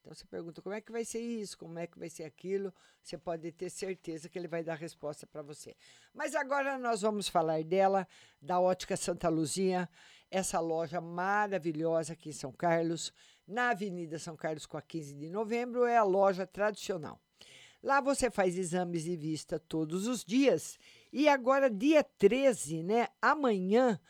[0.00, 2.74] Então você pergunta como é que vai ser isso, como é que vai ser aquilo,
[3.00, 5.76] você pode ter certeza que ele vai dar resposta para você.
[6.12, 8.06] Mas agora nós vamos falar dela,
[8.42, 9.88] da Ótica Santa Luzia,
[10.28, 13.12] essa loja maravilhosa aqui em São Carlos,
[13.46, 17.20] na Avenida São Carlos com a 15 de novembro, é a loja tradicional.
[17.82, 20.78] Lá você faz exames de vista todos os dias.
[21.12, 23.08] E agora, dia 13, né?
[23.22, 24.00] Amanhã,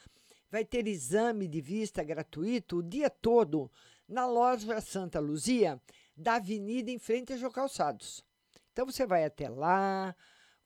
[0.51, 3.71] vai ter exame de vista gratuito o dia todo
[4.09, 5.81] na loja Santa Luzia,
[6.17, 8.25] da Avenida em frente a Jô Calçados.
[8.73, 10.15] Então você vai até lá,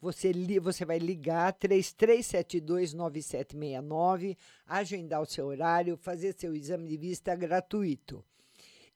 [0.01, 8.25] você, você vai ligar 33729769, agendar o seu horário, fazer seu exame de vista gratuito.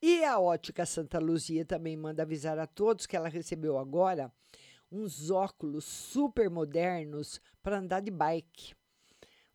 [0.02, 4.32] E a Ótica Santa Luzia também manda avisar a todos que ela recebeu agora
[4.90, 8.74] uns óculos super modernos para andar de bike.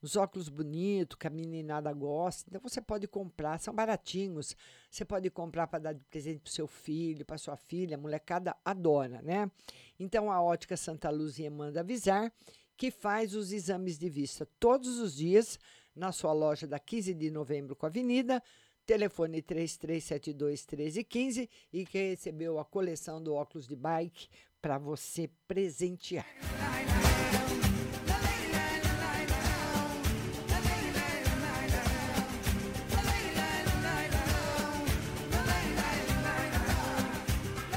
[0.02, 2.46] Os óculos bonitos, que a meninada gosta.
[2.48, 4.56] Então você pode comprar, são baratinhos.
[4.90, 7.96] Você pode comprar para dar de presente para seu filho, para sua filha.
[7.96, 9.52] A molecada adora, né?
[10.00, 12.32] Então a Ótica Santa Luzia manda avisar
[12.78, 15.60] que faz os exames de vista todos os dias
[15.94, 18.42] na sua loja da 15 de novembro com a Avenida
[18.90, 24.28] telefone 3372 1315 e que recebeu a coleção do óculos de bike
[24.60, 26.26] para você presentear.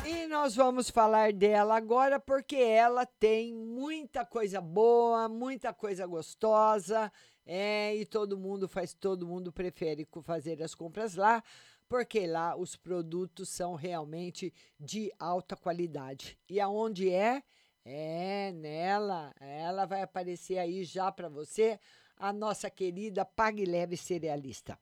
[0.07, 7.13] E nós vamos falar dela agora porque ela tem muita coisa boa, muita coisa gostosa
[7.45, 11.43] é, e todo mundo faz, todo mundo prefere fazer as compras lá,
[11.89, 16.39] porque lá os produtos são realmente de alta qualidade.
[16.49, 17.43] E aonde é?
[17.85, 21.81] É nela, ela vai aparecer aí já para você
[22.17, 24.79] a nossa querida Pague Leve Cerealista.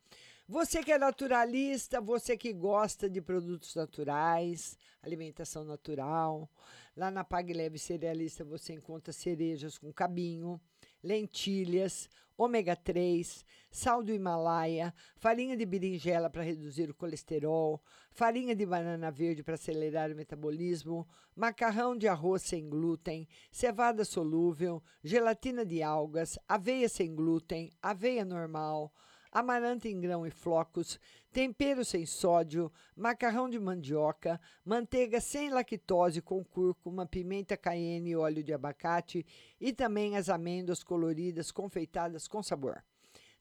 [0.47, 6.51] Você que é naturalista, você que gosta de produtos naturais, alimentação natural,
[6.97, 10.61] lá na Pague Leve Cerealista você encontra cerejas com cabinho,
[11.03, 18.64] lentilhas, ômega 3, sal do Himalaia, farinha de berinjela para reduzir o colesterol, farinha de
[18.64, 25.82] banana verde para acelerar o metabolismo, macarrão de arroz sem glúten, cevada solúvel, gelatina de
[25.82, 28.92] algas, aveia sem glúten, aveia normal,
[29.31, 30.99] amaranta em grão e flocos,
[31.33, 38.43] tempero sem sódio, macarrão de mandioca, manteiga sem lactose com cúrcuma, pimenta cayenne e óleo
[38.43, 39.24] de abacate
[39.61, 42.83] e também as amêndoas coloridas confeitadas com sabor.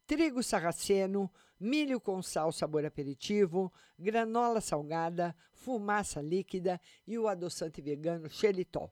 [0.05, 8.29] Trigo sarraceno, milho com sal sabor aperitivo, granola salgada, fumaça líquida e o adoçante vegano
[8.29, 8.91] xeritol.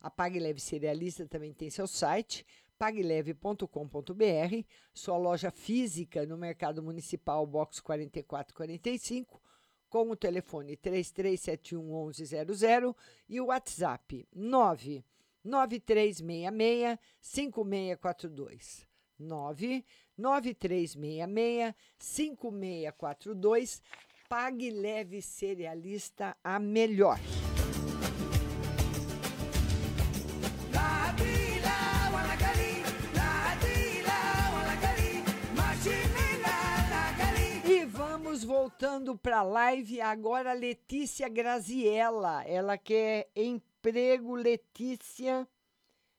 [0.00, 2.44] A Pague Leve Cerealista também tem seu site,
[2.82, 9.40] pagleve.com.br, sua loja física no Mercado Municipal Box 4445,
[9.88, 12.92] com o telefone 3371 1100
[13.28, 18.88] e o WhatsApp 99366 5642.
[19.16, 23.80] 99366 5642.
[24.28, 27.20] Pague Leve Cerealista a melhor.
[38.44, 45.48] Voltando para a live agora Letícia Graziella, ela quer emprego Letícia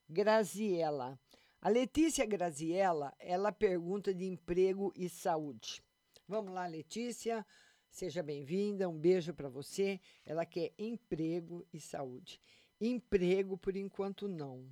[0.07, 1.19] Graziella.
[1.61, 5.84] A Letícia Graziella, ela pergunta de emprego e saúde.
[6.28, 7.45] Vamos lá, Letícia,
[7.89, 9.99] seja bem-vinda, um beijo para você.
[10.26, 12.39] Ela quer emprego e saúde.
[12.80, 14.65] Emprego, por enquanto, não.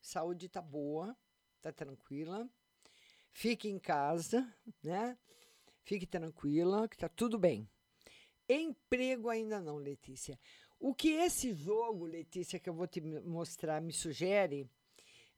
[0.00, 1.16] Saúde tá boa,
[1.60, 2.48] tá tranquila.
[3.30, 4.46] Fique em casa,
[4.82, 5.16] né?
[5.88, 7.66] Fique tranquila, que tá tudo bem.
[8.46, 10.38] Emprego ainda não, Letícia.
[10.78, 14.68] O que esse jogo, Letícia, que eu vou te mostrar, me sugere,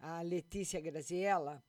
[0.01, 1.63] a Letícia Graziella,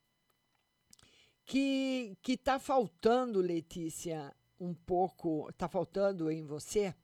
[1.45, 6.95] que que tá faltando, Letícia, um pouco, tá faltando em você,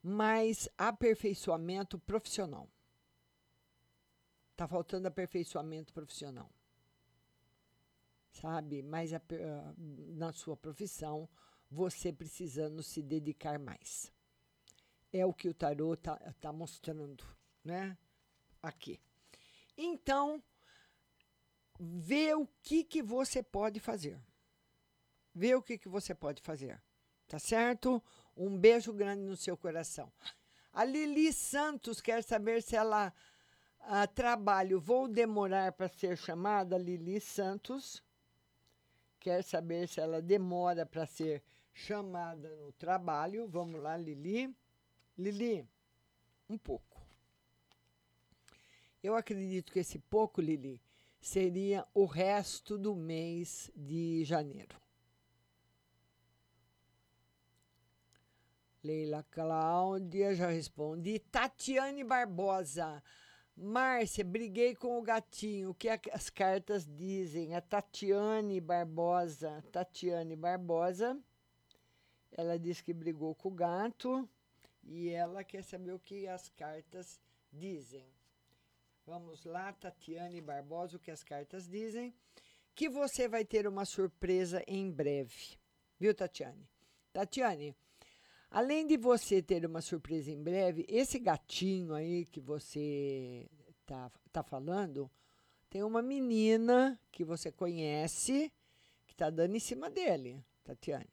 [0.00, 2.68] mais aperfeiçoamento profissional.
[4.54, 6.48] Tá faltando aperfeiçoamento profissional.
[8.30, 8.82] Sabe?
[8.82, 9.20] Mais a,
[9.76, 11.28] na sua profissão,
[11.70, 14.12] você precisando se dedicar mais.
[15.12, 17.24] É o que o tarô tá, tá mostrando,
[17.64, 17.96] né?
[18.62, 19.00] Aqui.
[19.76, 20.42] Então,
[21.78, 24.20] vê o que, que você pode fazer.
[25.34, 26.82] Vê o que, que você pode fazer.
[27.26, 28.02] Tá certo?
[28.36, 30.12] Um beijo grande no seu coração.
[30.72, 33.12] A Lili Santos quer saber se ela
[33.80, 34.80] ah, trabalho.
[34.80, 36.76] Vou demorar para ser chamada.
[36.76, 38.02] Lili Santos
[39.18, 41.42] quer saber se ela demora para ser
[41.72, 43.46] chamada no trabalho.
[43.48, 44.54] Vamos lá, Lili.
[45.16, 45.68] Lili,
[46.48, 47.00] um pouco.
[49.02, 50.80] Eu acredito que esse pouco, Lili,
[51.20, 54.76] seria o resto do mês de janeiro.
[58.82, 61.18] Leila Cláudia, já respondi.
[61.18, 63.02] Tatiane Barbosa.
[63.60, 65.70] Márcia, briguei com o gatinho.
[65.70, 67.56] O que as cartas dizem?
[67.56, 69.64] A Tatiane Barbosa.
[69.72, 71.18] Tatiane Barbosa.
[72.30, 74.28] Ela diz que brigou com o gato
[74.84, 77.20] e ela quer saber o que as cartas
[77.52, 78.06] dizem.
[79.04, 82.14] Vamos lá, Tatiane Barbosa, o que as cartas dizem.
[82.76, 85.58] Que você vai ter uma surpresa em breve.
[85.98, 86.68] Viu, Tatiane?
[87.12, 87.74] Tatiane,
[88.50, 93.48] além de você ter uma surpresa em breve, esse gatinho aí que você
[93.84, 95.10] tá, tá falando,
[95.70, 98.52] tem uma menina que você conhece
[99.06, 101.08] que tá dando em cima dele, Tatiane.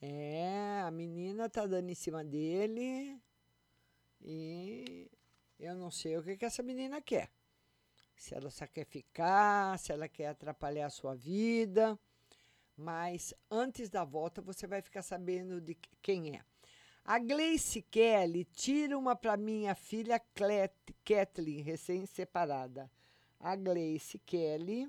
[0.00, 3.20] É, a menina tá dando em cima dele
[4.20, 5.08] e
[5.58, 7.30] eu não sei o que, que essa menina quer.
[8.16, 11.98] Se ela só quer ficar, se ela quer atrapalhar a sua vida.
[12.76, 16.42] Mas antes da volta você vai ficar sabendo de quem é.
[17.04, 20.20] A Gleice Kelly tira uma para minha filha
[21.04, 22.90] Kathleen, recém-separada.
[23.40, 24.88] A Gleice Kelly,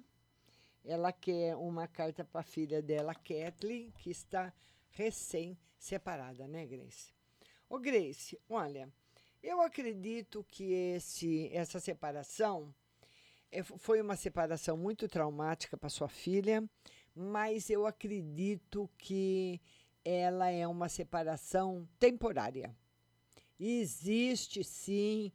[0.86, 4.53] ela quer uma carta para a filha dela, Kathleen, que está
[4.91, 7.11] recém-separada, né, Grace?
[7.67, 8.88] Ô, Grace, olha,
[9.41, 12.73] eu acredito que esse, essa separação
[13.51, 16.63] é, foi uma separação muito traumática para sua filha,
[17.16, 19.61] mas eu acredito que
[20.03, 22.76] ela é uma separação temporária.
[23.59, 25.32] Existe sim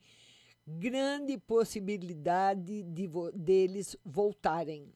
[0.66, 4.92] grande possibilidade de vo deles voltarem.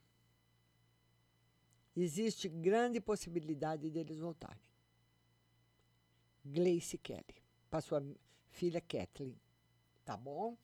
[1.97, 4.61] existe grande possibilidade deles voltarem.
[6.45, 8.05] Gleice Kelly, para sua
[8.51, 9.41] filha Kathleen.
[10.05, 10.57] Tá bom?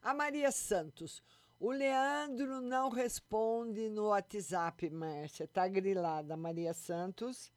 [0.00, 1.22] A Maria Santos.
[1.58, 5.48] O Leandro não responde no WhatsApp, Márcia.
[5.48, 6.36] Tá grilada.
[6.36, 7.50] Maria Santos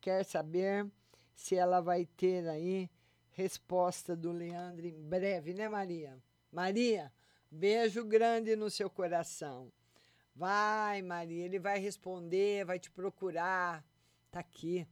[0.00, 0.88] quer saber
[1.34, 2.88] se ela vai ter aí
[3.32, 6.16] resposta do Leandro em breve, né, Maria?
[6.52, 7.12] Maria,
[7.50, 9.72] beijo grande no seu coração.
[10.34, 13.84] Vai, Maria, ele vai responder, vai te procurar.
[14.30, 14.86] Tá aqui.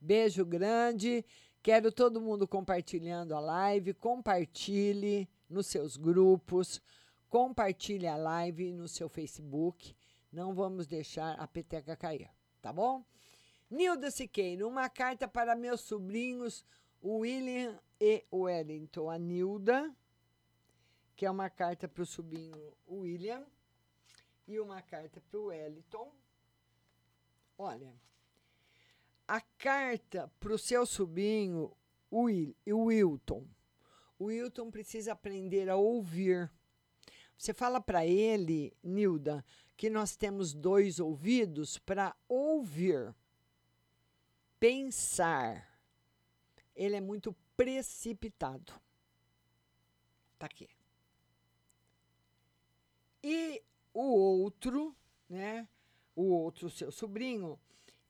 [0.00, 1.24] Beijo grande.
[1.60, 3.92] Quero todo mundo compartilhando a live.
[3.92, 6.80] Compartilhe nos seus grupos.
[7.34, 9.96] Compartilhe a live no seu Facebook.
[10.30, 12.30] Não vamos deixar a peteca cair,
[12.62, 13.04] tá bom?
[13.68, 16.64] Nilda Siqueira, uma carta para meus sobrinhos
[17.02, 19.10] William e Wellington.
[19.10, 19.92] A Nilda,
[21.16, 23.44] que é uma carta para o sobrinho William
[24.46, 26.14] e uma carta para o Wellington.
[27.58, 27.92] Olha,
[29.26, 31.76] a carta para o seu sobrinho
[32.12, 33.44] Will, Wilton.
[34.20, 36.48] O Wilton precisa aprender a ouvir.
[37.36, 39.44] Você fala para ele, Nilda,
[39.76, 43.14] que nós temos dois ouvidos para ouvir,
[44.58, 45.78] pensar.
[46.74, 48.72] Ele é muito precipitado.
[50.38, 50.68] Tá aqui.
[53.22, 53.62] E
[53.92, 54.94] o outro,
[55.28, 55.68] né?
[56.14, 57.58] O outro seu sobrinho,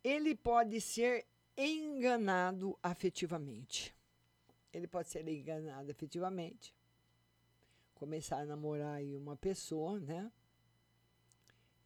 [0.03, 3.95] ele pode ser enganado afetivamente.
[4.73, 6.75] Ele pode ser enganado afetivamente.
[7.95, 10.31] Começar a namorar aí uma pessoa, né?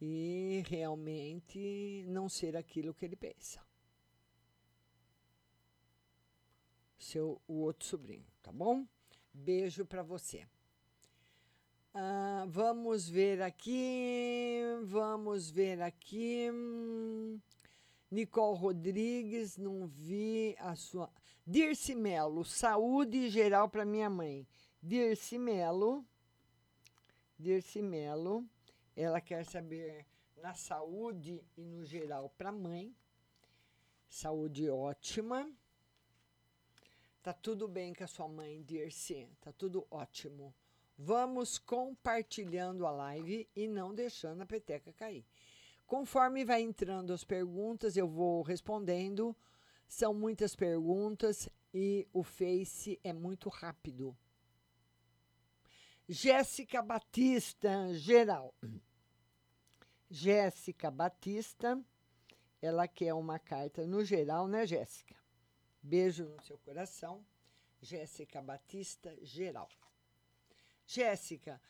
[0.01, 3.61] E realmente não ser aquilo que ele pensa.
[6.97, 8.85] Seu o outro sobrinho, tá bom?
[9.33, 10.47] Beijo para você.
[11.93, 16.47] Ah, vamos ver aqui, vamos ver aqui.
[18.11, 21.11] Nicole Rodrigues, não vi a sua.
[21.45, 24.47] Dirce Melo, saúde geral para minha mãe.
[24.81, 26.05] Dirce Melo,
[27.37, 28.45] Dirce Melo,
[28.95, 30.05] ela quer saber
[30.37, 32.95] na saúde e no geral para a mãe.
[34.07, 35.51] Saúde ótima.
[37.21, 39.27] Tá tudo bem com a sua mãe, Dirce.
[39.41, 40.55] Tá tudo ótimo.
[40.97, 45.25] Vamos compartilhando a live e não deixando a peteca cair.
[45.85, 49.35] Conforme vai entrando as perguntas, eu vou respondendo.
[49.89, 54.15] São muitas perguntas e o Face é muito rápido.
[56.11, 58.51] Jéssica Batista, geral.
[60.09, 61.79] Jéssica Batista,
[62.59, 65.15] ela quer uma carta no geral, né, Jéssica?
[65.83, 67.23] Beijo no seu coração.
[67.79, 69.69] Jéssica Batista, geral.
[70.83, 71.61] Jéssica,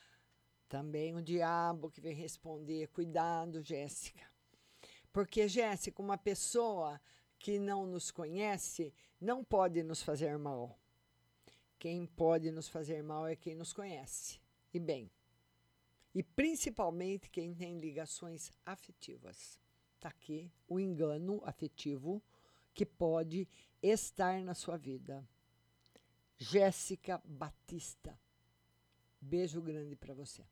[0.70, 2.88] também o diabo que vem responder.
[2.88, 4.26] Cuidado, Jéssica.
[5.12, 6.98] Porque, Jéssica, uma pessoa
[7.38, 10.79] que não nos conhece não pode nos fazer mal.
[11.80, 14.38] Quem pode nos fazer mal é quem nos conhece.
[14.72, 15.10] E bem.
[16.14, 19.58] E principalmente quem tem ligações afetivas.
[19.96, 22.22] Está aqui o engano afetivo
[22.74, 23.48] que pode
[23.82, 25.26] estar na sua vida.
[26.36, 28.18] Jéssica Batista.
[29.18, 30.44] Beijo grande para você.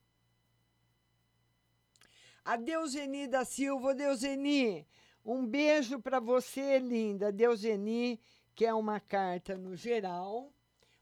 [2.42, 4.88] A Deuseni da Silva, Deuseni,
[5.22, 7.30] um beijo para você, linda.
[7.30, 8.18] Deuseni,
[8.54, 10.50] que é uma carta no geral.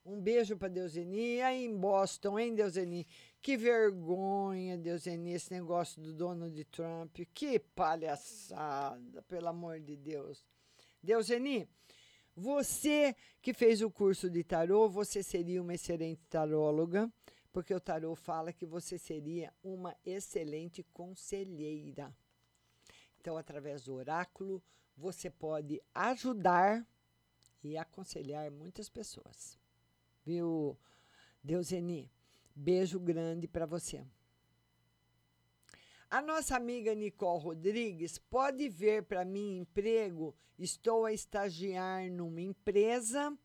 [0.07, 1.43] Um beijo para Deuseni.
[1.43, 3.07] Aí em Boston, hein, Deuseni?
[3.43, 7.19] Que vergonha, Deuseni, esse negócio do Donald Trump.
[7.35, 10.47] Que palhaçada, pelo amor de Deus.
[11.03, 11.69] Deuseni,
[12.37, 17.13] você que fez o curso de tarô, você seria uma excelente taróloga
[17.57, 22.15] porque o tarô fala que você seria uma excelente conselheira.
[23.19, 24.63] Então, através do oráculo,
[24.95, 26.87] você pode ajudar
[27.65, 29.59] e aconselhar muitas pessoas.
[30.27, 30.77] Viu,
[31.41, 32.11] Deuseni?
[32.53, 34.05] Beijo grande para você.
[36.11, 40.35] A nossa amiga Nicole Rodrigues pode ver para mim emprego.
[40.59, 43.39] Estou a estagiar numa empresa.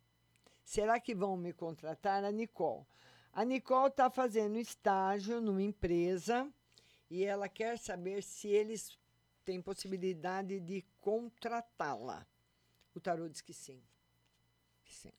[0.63, 2.23] Será que vão me contratar?
[2.23, 2.83] A Nicole.
[3.31, 6.51] A Nicole está fazendo estágio numa empresa
[7.11, 8.97] e ela quer saber se eles
[9.45, 12.25] têm possibilidade de contratá-la.
[12.95, 13.83] O tarô diz que sim.
[14.83, 15.13] Que sim.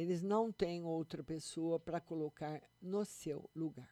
[0.00, 3.90] Eles não têm outra pessoa para colocar no seu lugar.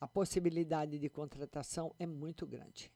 [0.00, 2.90] A possibilidade de contratação é muito grande.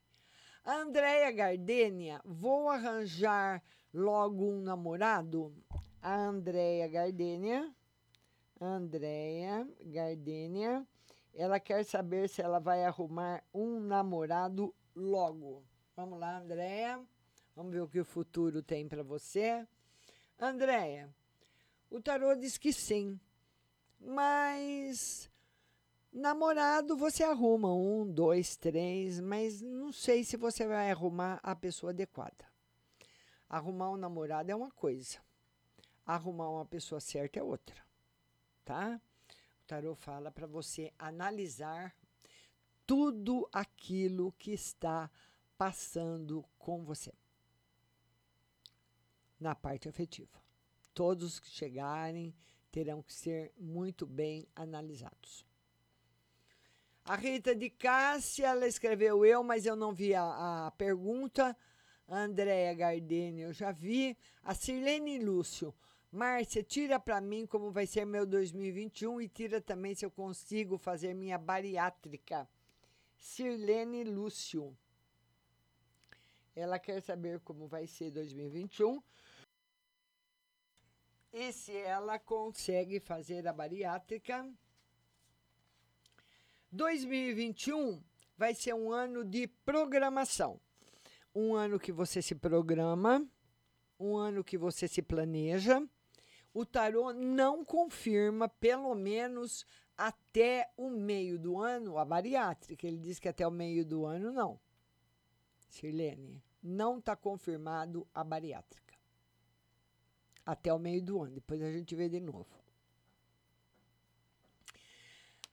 [0.65, 5.55] A Andréia Gardênia, vou arranjar logo um namorado?
[6.01, 7.75] A Andréia Gardênia
[8.59, 10.87] Andréia Gardênia.
[11.35, 15.63] Ela quer saber se ela vai arrumar um namorado logo.
[15.95, 16.99] Vamos lá, Andréia.
[17.55, 19.67] Vamos ver o que o futuro tem para você.
[20.41, 21.13] Andréia,
[21.91, 23.19] o tarô diz que sim,
[23.99, 25.31] mas
[26.13, 31.91] namorado você arruma um, dois, três, mas não sei se você vai arrumar a pessoa
[31.91, 32.47] adequada.
[33.49, 35.19] Arrumar um namorado é uma coisa,
[36.05, 37.83] arrumar uma pessoa certa é outra,
[38.65, 39.01] tá?
[39.63, 41.95] O tarô fala para você analisar
[42.87, 45.11] tudo aquilo que está
[45.57, 47.13] passando com você
[49.41, 50.48] na parte afetiva.
[50.99, 52.35] Todos que chegarem
[52.73, 55.47] terão que ser muito bem analisados.
[57.05, 61.57] A Rita de Cássia, ela escreveu eu, mas eu não vi a, a pergunta.
[62.09, 64.19] Andréia Gardini, eu já vi.
[64.43, 65.73] A Sirlene Lúcio.
[66.11, 70.77] Márcia, tira para mim como vai ser meu 2021 e tira também se eu consigo
[70.77, 72.49] fazer minha bariátrica.
[73.17, 74.77] Sirlene Lúcio.
[76.57, 79.01] Ela quer saber como vai ser 2021
[81.33, 84.49] e se ela consegue fazer a bariátrica.
[86.71, 88.03] 2021
[88.37, 90.61] vai ser um ano de programação.
[91.35, 93.27] Um ano que você se programa,
[93.99, 95.83] um ano que você se planeja.
[96.53, 99.67] O tarô não confirma, pelo menos
[99.97, 102.87] até o meio do ano, a bariátrica.
[102.87, 104.59] Ele diz que até o meio do ano não.
[105.69, 108.88] Sirlene, não está confirmado a bariátrica.
[110.49, 111.35] Até o meio do ano.
[111.35, 112.47] Depois a gente vê de novo.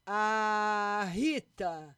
[0.06, 1.98] A Rita,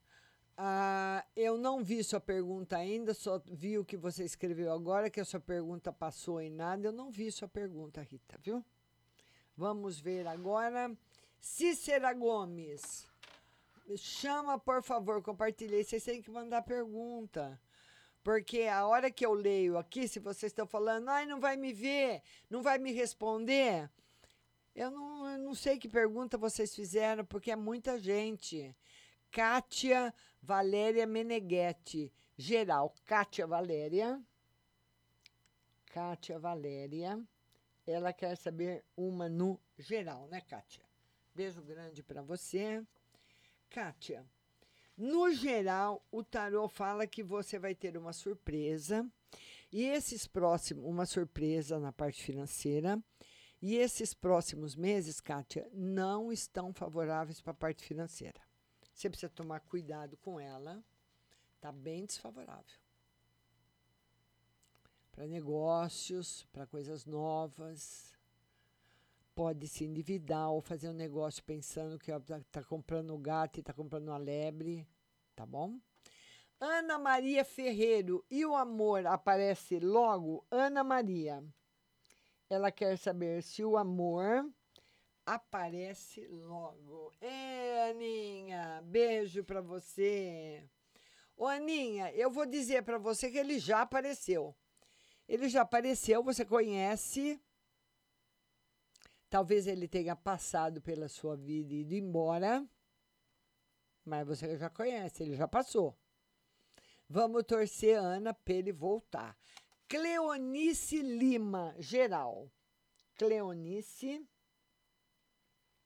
[0.57, 5.19] ah, eu não vi sua pergunta ainda, só vi o que você escreveu agora, que
[5.19, 6.87] a sua pergunta passou em nada.
[6.87, 8.65] Eu não vi sua pergunta, Rita, viu?
[9.55, 10.91] Vamos ver agora.
[11.39, 13.07] Cícera Gomes.
[13.95, 15.83] Chama, por favor, compartilhei.
[15.83, 17.61] Vocês têm que mandar pergunta.
[18.27, 21.71] Porque a hora que eu leio aqui, se vocês estão falando, ai, não vai me
[21.71, 23.89] ver, não vai me responder,
[24.75, 28.75] eu não, eu não sei que pergunta vocês fizeram, porque é muita gente.
[29.31, 32.93] Kátia Valéria Meneghetti, geral.
[33.05, 34.21] Kátia Valéria.
[35.85, 37.25] Kátia Valéria.
[37.87, 40.83] Ela quer saber uma no geral, né, Kátia?
[41.33, 42.83] Beijo grande para você.
[43.69, 44.25] Kátia,
[44.97, 49.07] no geral, o tarô fala que você vai ter uma surpresa.
[49.71, 52.99] E esses próximos, uma surpresa na parte financeira.
[53.61, 58.41] E esses próximos meses, Kátia, não estão favoráveis para a parte financeira.
[58.93, 60.83] Você precisa tomar cuidado com ela.
[61.55, 62.79] Está bem desfavorável.
[65.11, 68.16] Para negócios, para coisas novas.
[69.37, 74.07] Pode se endividar ou fazer um negócio pensando que está comprando gato e está comprando
[74.07, 74.87] uma lebre.
[75.35, 75.79] Tá bom?
[76.59, 78.25] Ana Maria Ferreiro.
[78.31, 80.43] E o amor aparece logo?
[80.49, 81.43] Ana Maria.
[82.49, 84.51] Ela quer saber se o amor
[85.23, 87.13] aparece logo.
[87.21, 90.67] É, Aninha, beijo para você.
[91.37, 94.55] Ô, Aninha, eu vou dizer para você que ele já apareceu.
[95.29, 97.39] Ele já apareceu, você conhece.
[99.29, 102.67] Talvez ele tenha passado pela sua vida e ido embora.
[104.05, 105.97] Mas você já conhece, ele já passou.
[107.09, 109.37] Vamos torcer, Ana, para ele voltar.
[109.87, 112.51] Cleonice Lima, geral.
[113.15, 114.25] Cleonice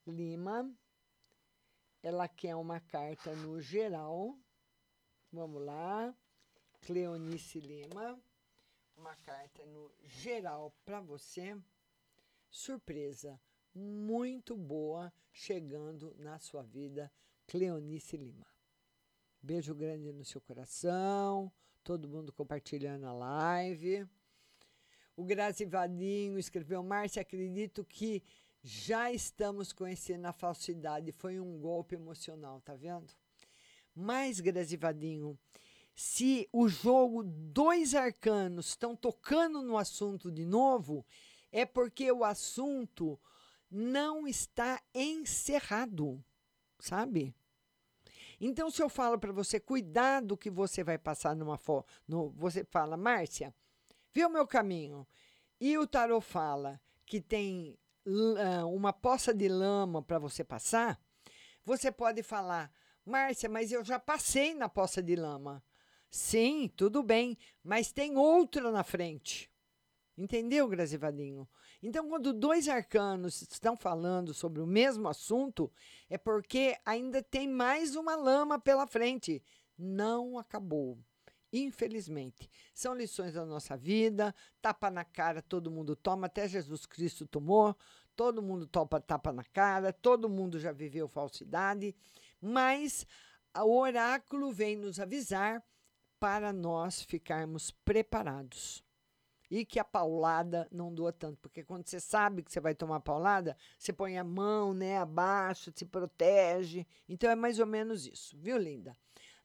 [0.05, 0.71] Lima.
[2.03, 4.37] Ela quer uma carta no geral.
[5.31, 6.15] Vamos lá.
[6.81, 8.19] Cleonice Lima.
[8.97, 11.55] Uma carta no geral para você.
[12.51, 13.41] Surpresa
[13.73, 17.11] muito boa chegando na sua vida,
[17.47, 18.45] Cleonice Lima.
[19.41, 21.51] Beijo grande no seu coração
[21.83, 24.07] todo mundo compartilhando a live.
[25.15, 28.23] O Grazi Vadinho escreveu: Márcia, acredito que
[28.63, 31.11] já estamos conhecendo a falsidade.
[31.11, 33.11] Foi um golpe emocional, tá vendo?
[33.93, 35.37] Mas, Grazi Vadinho,
[35.95, 41.05] se o jogo dois arcanos estão tocando no assunto de novo,
[41.51, 43.19] é porque o assunto
[43.69, 46.23] não está encerrado,
[46.79, 47.35] sabe?
[48.39, 51.87] Então, se eu falo para você, cuidado que você vai passar numa foto,
[52.35, 53.53] você fala, Márcia,
[54.11, 55.07] viu meu caminho?
[55.59, 60.99] E o tarô fala que tem uh, uma poça de lama para você passar,
[61.63, 62.71] você pode falar,
[63.05, 65.63] Márcia, mas eu já passei na poça de lama.
[66.09, 69.50] Sim, tudo bem, mas tem outra na frente.
[70.17, 71.47] Entendeu, Grazivadinho?
[71.81, 75.71] Então, quando dois arcanos estão falando sobre o mesmo assunto,
[76.09, 79.43] é porque ainda tem mais uma lama pela frente.
[79.77, 80.99] Não acabou.
[81.51, 82.49] Infelizmente.
[82.73, 87.75] São lições da nossa vida, tapa na cara todo mundo toma, até Jesus Cristo tomou,
[88.15, 91.95] todo mundo topa tapa na cara, todo mundo já viveu falsidade,
[92.39, 93.05] mas
[93.57, 95.61] o oráculo vem nos avisar
[96.19, 98.83] para nós ficarmos preparados.
[99.51, 103.01] E que a paulada não doa tanto, porque quando você sabe que você vai tomar
[103.01, 106.87] paulada, você põe a mão, né, abaixo, se protege.
[107.09, 108.95] Então é mais ou menos isso, viu, linda?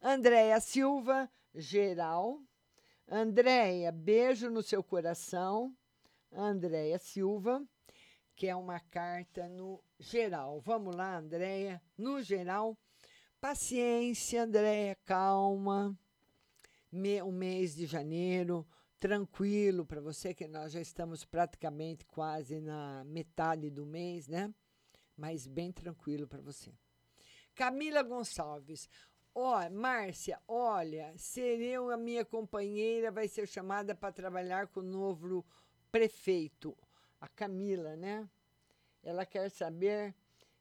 [0.00, 2.40] Andréia Silva, geral.
[3.08, 5.76] Andréia, beijo no seu coração.
[6.32, 7.60] Andréia Silva,
[8.36, 10.60] que é uma carta no geral.
[10.60, 12.78] Vamos lá, Andréia, no geral.
[13.40, 15.98] Paciência, Andréia, calma.
[16.92, 18.64] Me, o mês de janeiro,
[18.98, 24.52] tranquilo para você, que nós já estamos praticamente quase na metade do mês, né?
[25.16, 26.72] Mas bem tranquilo para você.
[27.54, 28.88] Camila Gonçalves.
[29.34, 34.82] Ó, oh, Márcia, olha, serei a minha companheira, vai ser chamada para trabalhar com o
[34.82, 35.44] novo
[35.92, 36.76] prefeito,
[37.20, 38.28] a Camila, né?
[39.02, 40.14] Ela quer saber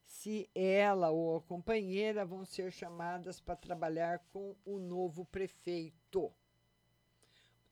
[0.04, 6.32] se ela ou a companheira vão ser chamadas para trabalhar com o novo prefeito.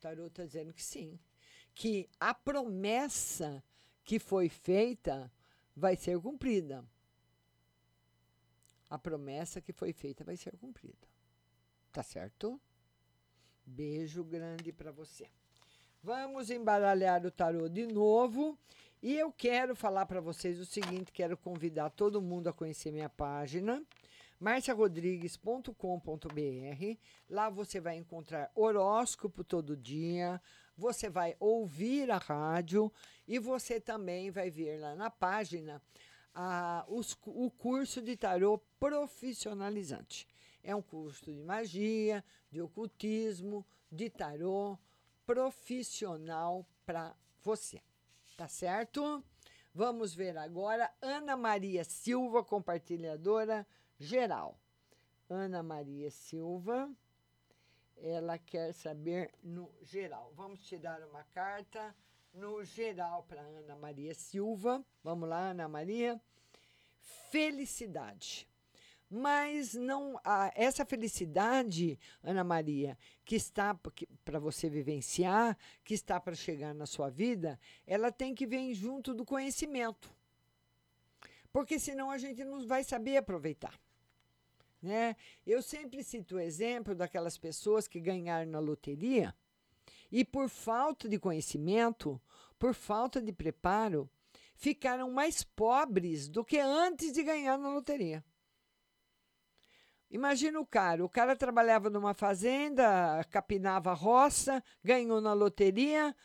[0.03, 1.17] O tarot está dizendo que sim,
[1.73, 3.63] que a promessa
[4.03, 5.31] que foi feita
[5.75, 6.85] vai ser cumprida
[8.93, 11.07] a promessa que foi feita vai ser cumprida.
[11.91, 12.61] Tá certo?
[13.65, 15.25] Beijo grande para você.
[16.03, 18.55] Vamos embaralhar o tarô de novo.
[19.01, 23.09] E eu quero falar para vocês o seguinte: quero convidar todo mundo a conhecer minha
[23.09, 23.83] página,
[24.43, 26.97] marciarodrigues.com.br.
[27.29, 30.41] Lá você vai encontrar horóscopo todo dia,
[30.75, 32.91] você vai ouvir a rádio
[33.25, 35.81] e você também vai ver lá na página
[36.35, 40.27] a, os, o curso de tarô profissionalizante.
[40.61, 42.21] É um curso de magia,
[42.51, 44.77] de ocultismo, de tarô
[45.25, 47.81] profissional para você.
[48.35, 49.23] Tá certo?
[49.73, 53.65] Vamos ver agora Ana Maria Silva, compartilhadora
[53.99, 54.57] geral.
[55.29, 56.89] Ana Maria Silva,
[57.97, 60.31] ela quer saber no geral.
[60.35, 61.95] Vamos tirar uma carta
[62.33, 64.83] no geral para Ana Maria Silva.
[65.03, 66.19] Vamos lá, Ana Maria.
[67.29, 68.47] Felicidade.
[69.09, 73.77] Mas não a, essa felicidade, Ana Maria, que está
[74.25, 79.13] para você vivenciar, que está para chegar na sua vida, ela tem que vir junto
[79.13, 80.11] do conhecimento.
[81.53, 83.79] Porque senão a gente não vai saber aproveitar.
[84.81, 85.15] Né?
[85.45, 89.33] Eu sempre cito o exemplo daquelas pessoas que ganharam na loteria
[90.11, 92.19] e por falta de conhecimento,
[92.59, 94.09] por falta de preparo,
[94.55, 98.23] ficaram mais pobres do que antes de ganhar na loteria.
[100.09, 106.15] Imagina o cara, o cara trabalhava numa fazenda, capinava roça, ganhou na loteria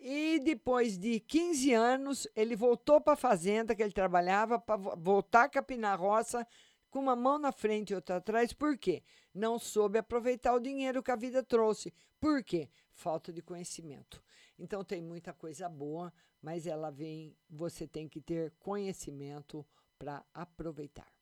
[0.00, 5.44] e depois de 15 anos ele voltou para a fazenda que ele trabalhava para voltar
[5.44, 6.46] a capinar roça
[6.90, 8.52] com uma mão na frente e outra atrás.
[8.52, 9.02] Por quê?
[9.34, 11.92] Não soube aproveitar o dinheiro que a vida trouxe.
[12.18, 12.70] Por quê?
[12.92, 14.22] Falta de conhecimento.
[14.58, 19.64] Então tem muita coisa boa, mas ela vem, você tem que ter conhecimento
[19.98, 21.12] para aproveitar.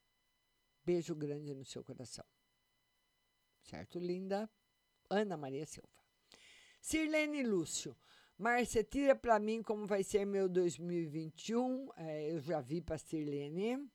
[0.85, 2.25] Beijo grande no seu coração.
[3.63, 4.49] Certo, linda?
[5.11, 5.89] Ana Maria Silva.
[6.81, 7.97] Sirlene Lúcio.
[8.39, 11.89] Márcia, tira para mim como vai ser meu 2021.
[11.97, 13.91] É, eu já vi para Sirlene.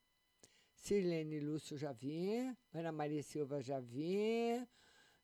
[0.75, 2.53] Sirlene Lúcio já vi.
[2.73, 4.61] Ana Maria Silva já vi.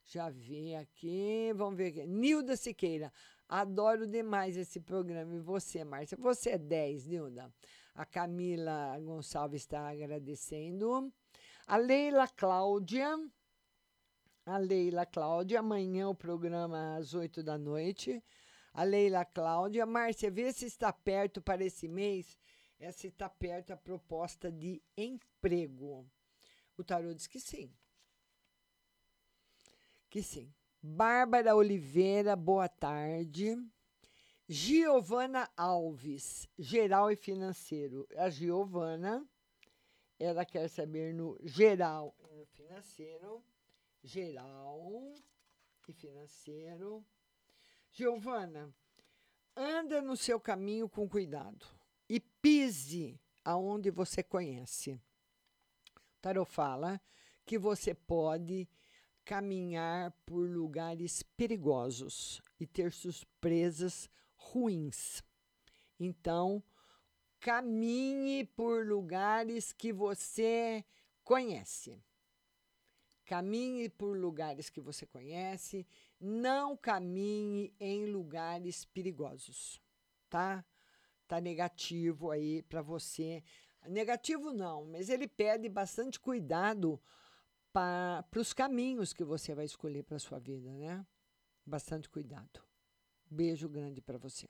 [0.05, 1.51] Já vi aqui.
[1.53, 2.07] Vamos ver aqui.
[2.07, 3.11] Nilda Siqueira.
[3.49, 5.35] Adoro demais esse programa.
[5.35, 6.17] E você, Márcia?
[6.17, 7.53] Você é 10, Nilda.
[7.93, 11.11] A Camila Gonçalves está agradecendo.
[11.67, 13.19] A Leila Cláudia.
[14.45, 15.59] A Leila Cláudia.
[15.59, 18.23] Amanhã o programa às 8 da noite.
[18.73, 19.85] A Leila Cláudia.
[19.85, 22.37] Márcia, vê se está perto para esse mês.
[22.79, 26.09] É se está perto a proposta de emprego.
[26.77, 27.73] O tarô diz que sim.
[30.09, 30.53] Que sim.
[30.81, 33.57] Bárbara Oliveira, boa tarde.
[34.47, 38.07] Giovana Alves, geral e financeiro.
[38.17, 39.23] A Giovana,
[40.17, 43.43] ela quer saber no geral e no financeiro.
[44.01, 45.13] Geral
[45.87, 47.05] e financeiro.
[47.91, 48.73] Giovana,
[49.55, 51.65] anda no seu caminho com cuidado
[52.07, 55.01] e pise aonde você conhece.
[56.21, 57.01] Tarot fala
[57.45, 58.69] que você pode
[59.25, 65.23] caminhar por lugares perigosos e ter surpresas ruins.
[65.99, 66.63] Então,
[67.39, 70.83] caminhe por lugares que você
[71.23, 72.03] conhece.
[73.25, 75.85] Caminhe por lugares que você conhece,
[76.19, 79.81] não caminhe em lugares perigosos,
[80.29, 80.65] tá?
[81.27, 83.43] Tá negativo aí para você.
[83.87, 87.01] Negativo não, mas ele pede bastante cuidado
[87.71, 91.05] para os caminhos que você vai escolher para sua vida, né?
[91.65, 92.61] Bastante cuidado.
[93.29, 94.47] Beijo grande para você.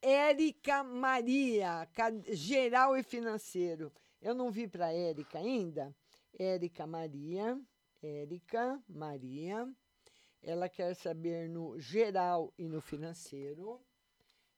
[0.00, 1.88] Érica Maria,
[2.30, 3.92] geral e financeiro.
[4.20, 5.94] Eu não vi para Érica ainda.
[6.36, 7.60] Érica Maria,
[8.02, 9.72] Érica Maria.
[10.42, 13.80] Ela quer saber no geral e no financeiro.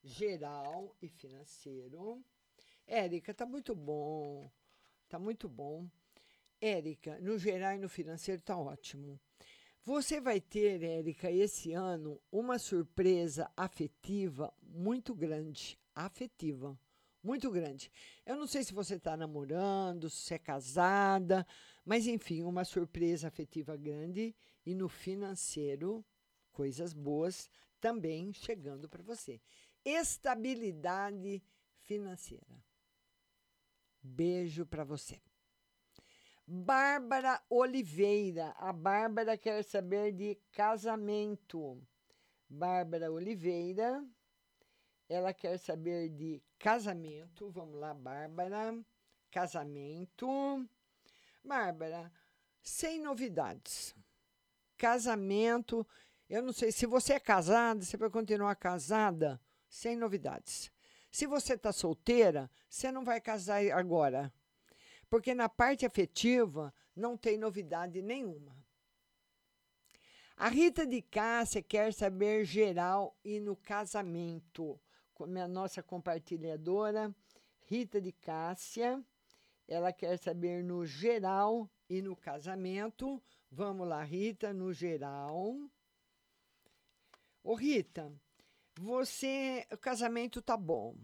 [0.02, 2.24] Geral e financeiro.
[2.86, 4.50] Érica, tá muito bom.
[5.08, 5.86] Tá muito bom.
[6.58, 9.20] Érica, no geral e no financeiro tá ótimo.
[9.82, 15.78] Você vai ter, Érica, esse ano uma surpresa afetiva muito grande.
[15.94, 16.78] Afetiva,
[17.22, 17.92] muito grande.
[18.24, 21.46] Eu não sei se você está namorando, se é casada,
[21.84, 24.34] mas enfim, uma surpresa afetiva grande
[24.64, 26.04] e no financeiro,
[26.52, 27.50] coisas boas
[27.80, 29.40] também chegando para você.
[29.84, 31.42] Estabilidade
[31.82, 32.64] financeira.
[34.02, 35.20] Beijo para você.
[36.46, 38.54] Bárbara Oliveira.
[38.58, 41.80] A Bárbara quer saber de casamento.
[42.48, 44.04] Bárbara Oliveira.
[45.08, 47.50] Ela quer saber de casamento.
[47.50, 48.78] Vamos lá, Bárbara.
[49.30, 50.66] Casamento.
[51.44, 52.10] Bárbara,
[52.62, 53.94] sem novidades.
[54.76, 55.86] Casamento.
[56.28, 60.70] Eu não sei se você é casada, você vai continuar casada, sem novidades.
[61.10, 64.32] Se você está solteira, você não vai casar agora
[65.14, 68.52] porque na parte afetiva não tem novidade nenhuma.
[70.36, 74.80] A Rita de Cássia quer saber geral e no casamento.
[75.20, 77.14] A nossa compartilhadora,
[77.66, 79.00] Rita de Cássia,
[79.68, 83.22] ela quer saber no geral e no casamento.
[83.56, 85.56] Vamos lá, Rita, no geral.
[87.40, 88.12] Ô, Rita,
[88.80, 90.96] você, o casamento tá bom.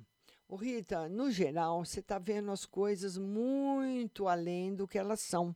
[0.49, 5.55] Ô Rita, no geral, você está vendo as coisas muito além do que elas são.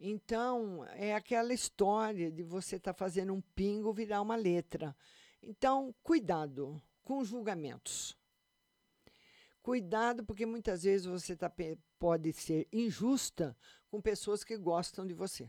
[0.00, 4.96] Então, é aquela história de você estar tá fazendo um pingo virar uma letra.
[5.40, 8.18] Então, cuidado com julgamentos.
[9.62, 11.52] Cuidado, porque muitas vezes você tá,
[11.96, 13.56] pode ser injusta
[13.88, 15.48] com pessoas que gostam de você.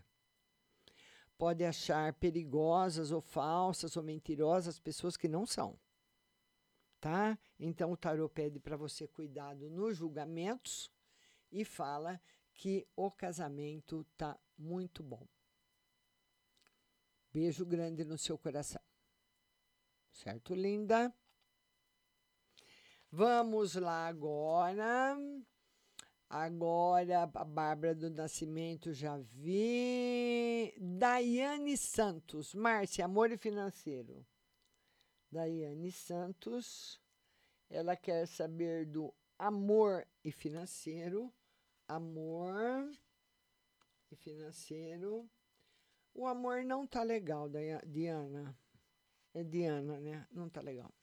[1.38, 5.78] Pode achar perigosas ou falsas ou mentirosas pessoas que não são
[7.00, 7.38] tá?
[7.60, 10.92] Então o tarô pede para você cuidado nos julgamentos
[11.52, 12.22] e fala
[12.54, 15.26] que o casamento tá muito bom.
[17.32, 18.82] Beijo grande no seu coração.
[20.12, 21.14] Certo, linda?
[23.12, 25.16] Vamos lá agora.
[26.30, 30.74] Agora, a Bárbara do Nascimento já vi.
[30.78, 32.54] Daiane Santos.
[32.54, 34.26] Márcia, amor e financeiro.
[35.32, 37.02] Daiane Santos.
[37.70, 41.34] Ela quer saber do amor e financeiro.
[41.88, 42.92] Amor
[44.12, 45.30] e financeiro.
[46.14, 47.50] O amor não tá legal,
[47.86, 48.58] Diana.
[49.34, 50.28] É Diana, né?
[50.32, 50.94] Não tá legal.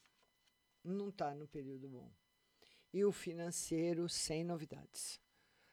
[0.83, 2.13] Não tá no período bom.
[2.95, 5.21] E o financeiro sem novidades.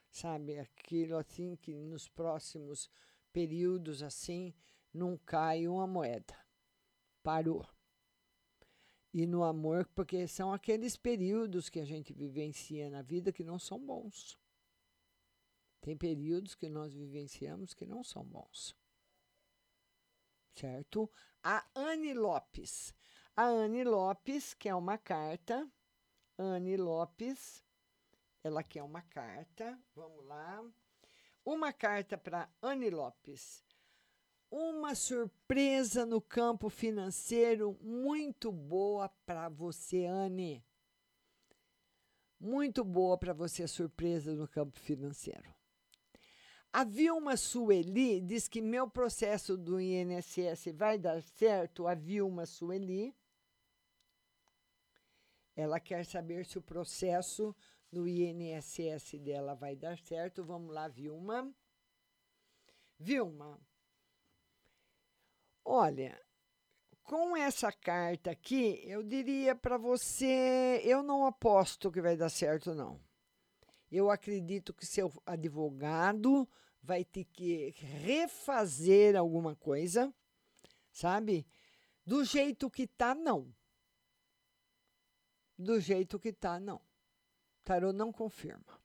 [0.10, 2.90] Sabe, aquilo assim que nos próximos
[3.32, 4.54] períodos assim
[4.94, 6.36] não cai uma moeda.
[7.24, 7.66] Parou
[9.14, 13.60] e no amor, porque são aqueles períodos que a gente vivencia na vida que não
[13.60, 14.40] são bons.
[15.82, 18.76] Tem períodos que nós vivenciamos que não são bons.
[20.56, 21.12] Certo?
[21.44, 22.94] A Anne Lopes.
[23.36, 25.70] A Anne Lopes quer uma carta.
[26.38, 27.64] Anne Lopes,
[28.44, 29.80] ela quer uma carta.
[29.96, 30.64] Vamos lá.
[31.46, 33.64] Uma carta para Anne Lopes
[34.52, 40.62] uma surpresa no campo financeiro muito boa para você, Anne.
[42.38, 45.56] Muito boa para você a surpresa no campo financeiro.
[46.74, 51.88] A Vilma Sueli diz que meu processo do INSS vai dar certo.
[51.88, 53.16] A Vilma Sueli.
[55.56, 57.56] Ela quer saber se o processo
[57.92, 60.44] do INSS dela vai dar certo.
[60.44, 61.54] Vamos lá, Vilma.
[62.98, 63.60] Vilma,
[65.64, 66.20] Olha,
[67.04, 72.74] com essa carta aqui, eu diria para você, eu não aposto que vai dar certo
[72.74, 73.00] não.
[73.92, 76.50] Eu acredito que seu advogado
[76.82, 80.14] vai ter que refazer alguma coisa,
[80.92, 81.46] sabe?
[82.06, 83.54] Do jeito que tá, não.
[85.62, 86.82] Do jeito que tá, não.
[87.64, 88.82] Tarô não confirma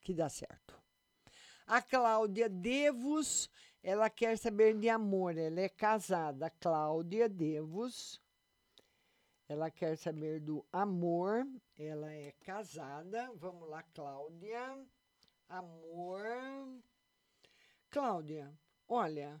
[0.00, 0.76] que dá certo.
[1.64, 3.48] A Cláudia Devos
[3.80, 5.38] Ela quer saber de amor.
[5.38, 8.20] Ela é casada, Cláudia Devos.
[9.48, 11.46] Ela quer saber do amor.
[11.78, 13.30] Ela é casada.
[13.36, 14.84] Vamos lá, Cláudia.
[15.48, 16.24] Amor.
[17.88, 18.52] Cláudia,
[18.88, 19.40] olha,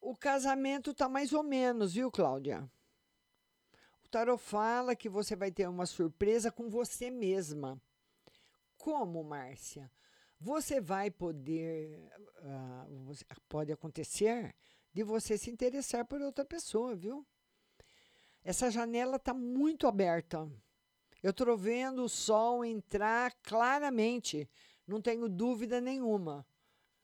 [0.00, 2.68] o casamento tá mais ou menos, viu, Cláudia?
[4.14, 7.82] Tarot fala que você vai ter uma surpresa com você mesma.
[8.76, 9.90] Como, Márcia?
[10.38, 12.08] Você vai poder.
[12.38, 13.12] Uh,
[13.48, 14.54] pode acontecer
[14.92, 17.26] de você se interessar por outra pessoa, viu?
[18.44, 20.48] Essa janela está muito aberta.
[21.20, 24.48] Eu estou vendo o sol entrar claramente,
[24.86, 26.46] não tenho dúvida nenhuma.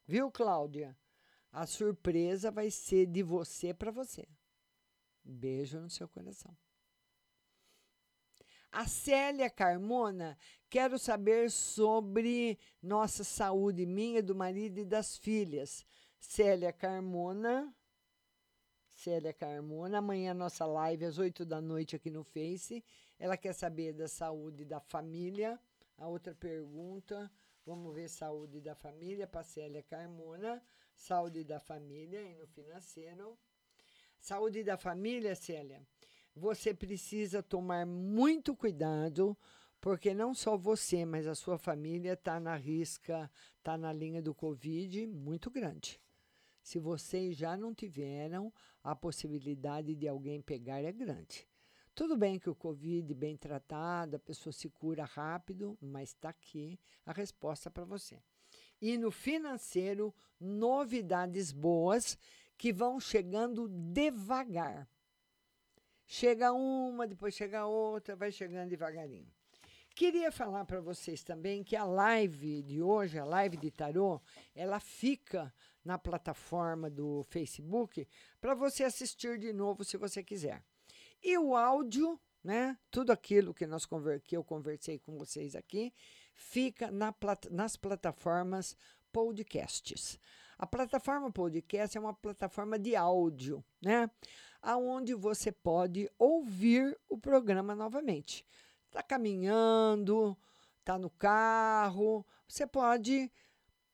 [0.07, 0.97] Viu, Cláudia?
[1.51, 4.29] A surpresa vai ser de você para você.
[5.25, 6.57] Beijo no seu coração.
[8.73, 10.39] A Célia Carmona,
[10.69, 15.85] quero saber sobre nossa saúde, minha, do marido e das filhas.
[16.19, 17.75] Célia Carmona.
[18.95, 22.85] Célia Carmona, amanhã nossa live às 8 da noite aqui no Face.
[23.19, 25.59] Ela quer saber da saúde da família.
[25.97, 27.31] A outra pergunta,
[27.67, 30.63] Vamos ver saúde da família, Pacélia Carmona,
[30.95, 33.39] saúde da família e no financeiro.
[34.19, 35.87] Saúde da família, Célia,
[36.41, 39.37] você precisa tomar muito cuidado,
[39.79, 44.35] porque não só você, mas a sua família está na risca, está na linha do
[44.35, 46.01] Covid muito grande.
[46.63, 48.51] Se vocês já não tiveram,
[48.83, 51.47] a possibilidade de alguém pegar é grande.
[51.95, 56.81] Tudo bem que o Covid, bem tratado, a pessoa se cura rápido, mas está aqui
[57.05, 58.19] a resposta para você.
[58.81, 62.17] E no financeiro, novidades boas
[62.57, 64.89] que vão chegando devagar.
[66.13, 69.33] Chega uma, depois chega outra, vai chegando devagarinho.
[69.95, 74.21] Queria falar para vocês também que a live de hoje, a live de tarô,
[74.53, 75.55] ela fica
[75.85, 78.09] na plataforma do Facebook
[78.41, 80.65] para você assistir de novo se você quiser.
[81.23, 82.77] E o áudio, né?
[82.91, 83.87] Tudo aquilo que, nós
[84.25, 85.95] que eu conversei com vocês aqui,
[86.35, 88.77] fica na plat nas plataformas
[89.13, 90.19] podcasts.
[90.59, 94.11] A plataforma podcast é uma plataforma de áudio, né?
[94.61, 98.45] Aonde você pode ouvir o programa novamente.
[98.87, 100.37] Está caminhando,
[100.81, 103.31] está no carro, você pode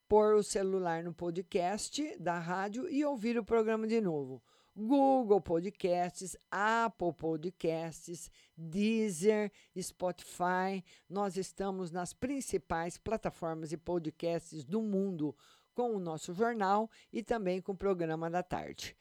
[0.09, 4.43] pôr o celular no podcast da rádio e ouvir o programa de novo.
[4.77, 9.51] Google Podcasts, Apple Podcasts, Deezer,
[9.81, 10.85] Spotify.
[11.09, 15.35] Nós estamos nas principais plataformas e podcasts do mundo
[15.75, 18.95] com o nosso jornal e também com o programa da tarde.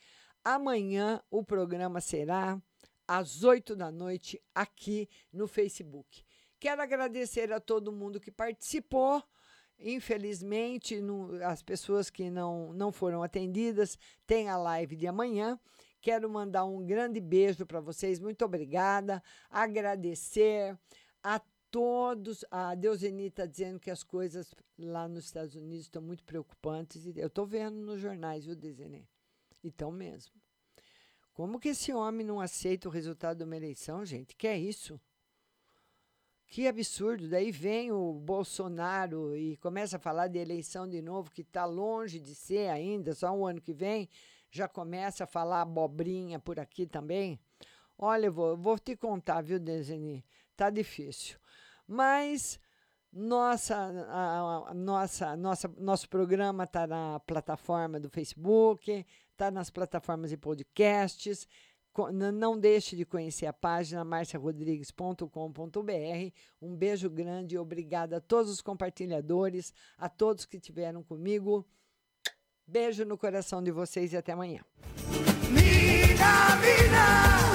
[0.43, 2.61] Amanhã o programa será
[3.05, 6.23] às 8 da noite aqui no Facebook.
[6.57, 9.21] Quero agradecer a todo mundo que participou.
[9.79, 15.59] Infelizmente, no, as pessoas que não, não foram atendidas têm a live de amanhã.
[16.01, 18.19] Quero mandar um grande beijo para vocês.
[18.19, 19.21] Muito obrigada.
[19.49, 20.77] Agradecer
[21.21, 21.41] a
[21.71, 22.45] todos.
[22.49, 27.05] A Deuseni está dizendo que as coisas lá nos Estados Unidos estão muito preocupantes.
[27.15, 29.07] Eu estou vendo nos jornais, viu, Deuseni?
[29.63, 30.33] Então mesmo.
[31.33, 34.35] Como que esse homem não aceita o resultado de uma eleição, gente?
[34.37, 34.97] Que é isso?
[36.47, 37.27] Que absurdo.
[37.27, 42.19] Daí vem o Bolsonaro e começa a falar de eleição de novo, que está longe
[42.19, 44.09] de ser ainda, só um ano que vem,
[44.51, 47.39] já começa a falar abobrinha por aqui também.
[47.97, 50.23] Olha, eu vou, vou te contar, viu, Deseni?
[50.55, 51.37] Tá difícil.
[51.87, 52.59] Mas
[53.17, 53.75] nossa,
[54.09, 60.37] a, a, nossa, nossa, nosso programa está na plataforma do Facebook, está nas plataformas de
[60.37, 61.47] podcasts.
[62.33, 66.33] Não deixe de conhecer a página marciarodrigues.com.br.
[66.61, 71.65] Um beijo grande e obrigada a todos os compartilhadores, a todos que estiveram comigo.
[72.67, 74.61] Beijo no coração de vocês e até amanhã.
[75.51, 77.54] Mina, mina.